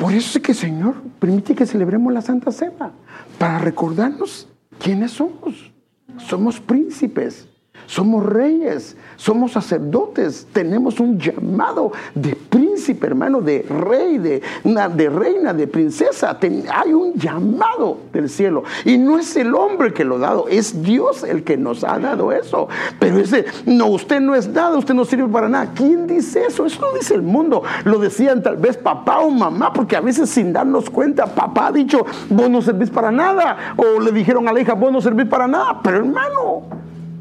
[0.00, 2.92] Por eso es que Señor permite que celebremos la Santa Cena,
[3.38, 4.48] para recordarnos
[4.78, 5.70] quiénes somos.
[6.16, 7.49] Somos príncipes.
[7.86, 15.52] Somos reyes, somos sacerdotes, tenemos un llamado de príncipe, hermano, de rey, de, de reina,
[15.52, 16.38] de princesa.
[16.72, 18.64] hay un llamado del cielo.
[18.84, 21.98] Y no es el hombre que lo ha dado, es Dios el que nos ha
[21.98, 22.68] dado eso.
[22.98, 25.72] Pero ese, no, usted no es nada, usted no sirve para nada.
[25.74, 26.66] ¿Quién dice eso?
[26.66, 27.62] Eso lo dice el mundo.
[27.84, 31.72] Lo decían tal vez papá o mamá, porque a veces sin darnos cuenta, papá ha
[31.72, 33.74] dicho, vos no servís para nada.
[33.76, 35.80] O le dijeron a la hija, vos no servís para nada.
[35.82, 36.62] Pero hermano,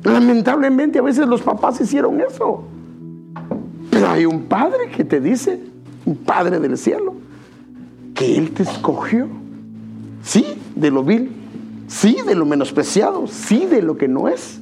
[0.04, 2.64] Lamentablemente a veces los papás hicieron eso.
[3.90, 5.60] Pero hay un Padre que te dice,
[6.06, 7.16] un Padre del cielo,
[8.14, 9.28] que Él te escogió.
[10.24, 10.46] Sí,
[10.76, 11.32] de lo vil,
[11.88, 14.60] sí, de lo menospreciado, sí, de lo que no es,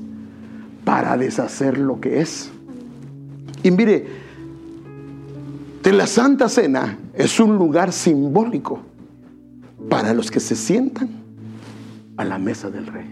[0.83, 2.49] para deshacer lo que es.
[3.63, 4.27] Y mire,
[5.91, 8.79] la Santa Cena es un lugar simbólico
[9.89, 11.09] para los que se sientan
[12.17, 13.09] a la mesa del rey.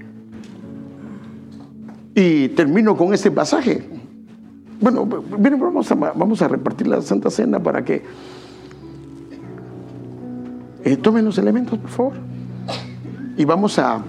[2.16, 3.86] Y termino con este pasaje.
[4.80, 5.06] Bueno,
[5.38, 8.04] miren, vamos a, vamos a repartir la Santa Cena para que
[10.86, 12.14] eh, tomen los elementos, por favor.
[13.38, 14.02] Y vamos a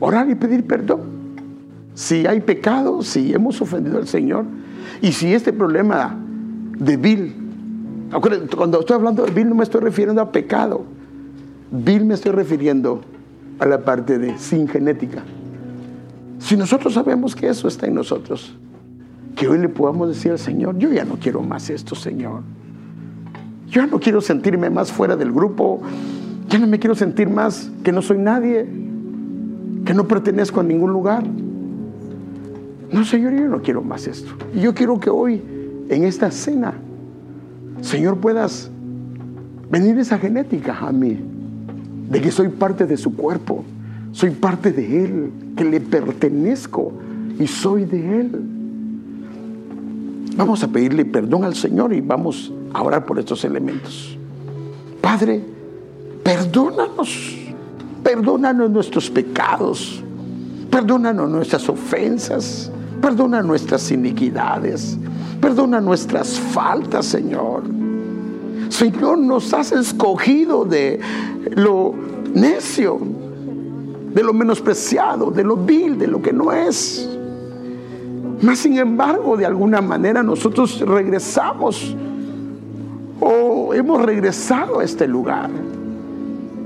[0.00, 1.02] orar y pedir perdón.
[1.94, 4.44] Si hay pecado, si hemos ofendido al Señor
[5.00, 6.18] y si este problema
[6.78, 7.34] de vil,
[8.56, 10.84] cuando estoy hablando de vil no me estoy refiriendo a pecado,
[11.70, 13.02] vil me estoy refiriendo
[13.60, 15.22] a la parte de sin genética.
[16.38, 18.54] Si nosotros sabemos que eso está en nosotros,
[19.34, 22.42] que hoy le podamos decir al Señor, yo ya no quiero más esto, Señor.
[23.68, 25.80] Yo ya no quiero sentirme más fuera del grupo,
[26.48, 28.66] ya no me quiero sentir más que no soy nadie,
[29.84, 31.24] que no pertenezco a ningún lugar.
[32.92, 34.32] No, Señor, yo no quiero más esto.
[34.54, 35.42] Y yo quiero que hoy,
[35.88, 36.74] en esta cena,
[37.80, 38.70] Señor, puedas
[39.70, 41.18] venir esa genética a mí,
[42.08, 43.64] de que soy parte de su cuerpo,
[44.16, 46.90] soy parte de Él, que le pertenezco
[47.38, 48.30] y soy de Él.
[50.38, 54.16] Vamos a pedirle perdón al Señor y vamos a orar por estos elementos.
[55.02, 55.44] Padre,
[56.22, 57.36] perdónanos,
[58.02, 60.02] perdónanos nuestros pecados,
[60.70, 64.96] perdónanos nuestras ofensas, perdona nuestras iniquidades,
[65.42, 67.64] perdona nuestras faltas, Señor.
[68.70, 71.00] Señor, nos has escogido de
[71.54, 71.94] lo
[72.32, 73.25] necio,
[74.16, 77.06] de lo menospreciado, de lo vil, de lo que no es.
[78.40, 81.94] Mas sin embargo, de alguna manera nosotros regresamos
[83.20, 85.50] o hemos regresado a este lugar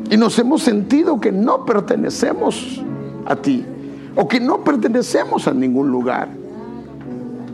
[0.08, 2.84] y nos hemos sentido que no pertenecemos
[3.26, 3.66] a ti
[4.14, 6.28] o que no pertenecemos a ningún lugar.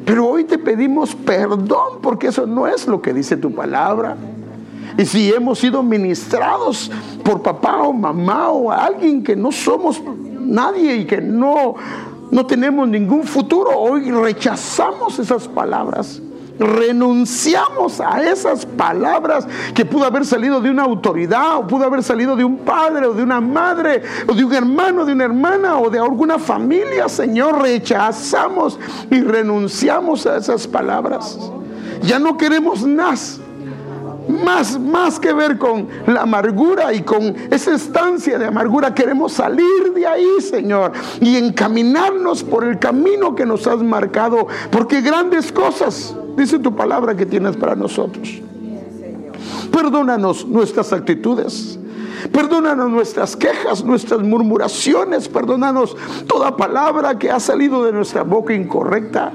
[0.04, 4.14] Pero hoy te pedimos perdón porque eso no es lo que dice tu palabra.
[4.98, 6.90] Y si hemos sido ministrados
[7.22, 10.00] por papá o mamá o alguien que no somos
[10.40, 11.74] nadie y que no,
[12.30, 16.22] no tenemos ningún futuro, hoy rechazamos esas palabras.
[16.58, 22.34] Renunciamos a esas palabras que pudo haber salido de una autoridad o pudo haber salido
[22.34, 25.90] de un padre o de una madre o de un hermano, de una hermana o
[25.90, 28.78] de alguna familia, Señor, rechazamos
[29.10, 31.38] y renunciamos a esas palabras.
[32.00, 33.38] Ya no queremos más
[34.28, 38.94] más, más que ver con la amargura y con esa estancia de amargura.
[38.94, 45.00] Queremos salir de ahí, Señor, y encaminarnos por el camino que nos has marcado, porque
[45.00, 48.42] grandes cosas, dice tu palabra, que tienes para nosotros.
[49.70, 51.78] Perdónanos nuestras actitudes.
[52.32, 55.28] Perdónanos nuestras quejas, nuestras murmuraciones.
[55.28, 55.96] Perdónanos
[56.26, 59.32] toda palabra que ha salido de nuestra boca incorrecta.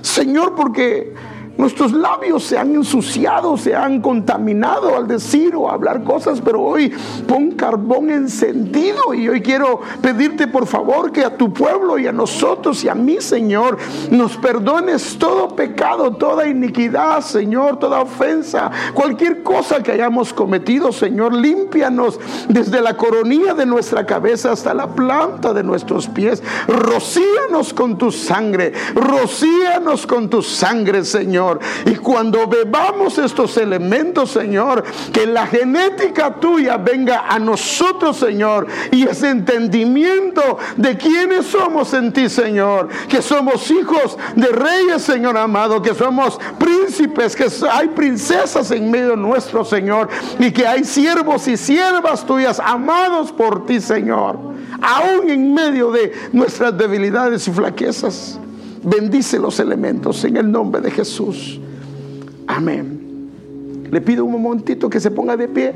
[0.00, 1.14] Señor, porque
[1.56, 6.92] Nuestros labios se han ensuciado, se han contaminado al decir o hablar cosas, pero hoy
[7.28, 12.12] pon carbón encendido y hoy quiero pedirte por favor que a tu pueblo y a
[12.12, 13.78] nosotros y a mí, Señor,
[14.10, 21.34] nos perdones todo pecado, toda iniquidad, Señor, toda ofensa, cualquier cosa que hayamos cometido, Señor,
[21.34, 26.42] límpianos desde la coronilla de nuestra cabeza hasta la planta de nuestros pies.
[26.66, 31.04] Rocíanos con tu sangre, rocíanos con tu sangre,
[31.86, 39.06] Y cuando bebamos estos elementos, Señor, que la genética tuya venga a nosotros, Señor, y
[39.06, 45.82] ese entendimiento de quiénes somos en ti, Señor, que somos hijos de reyes, Señor amado,
[45.82, 51.56] que somos príncipes, que hay princesas en medio nuestro, Señor, y que hay siervos y
[51.56, 54.38] siervas tuyas amados por ti, Señor,
[54.80, 58.38] aún en medio de nuestras debilidades y flaquezas.
[58.84, 61.58] Bendice los elementos en el nombre de Jesús.
[62.46, 63.90] Amén.
[63.90, 65.74] Le pido un momentito que se ponga de pie,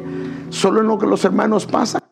[0.51, 2.03] solo en lo que los hermanos pasan.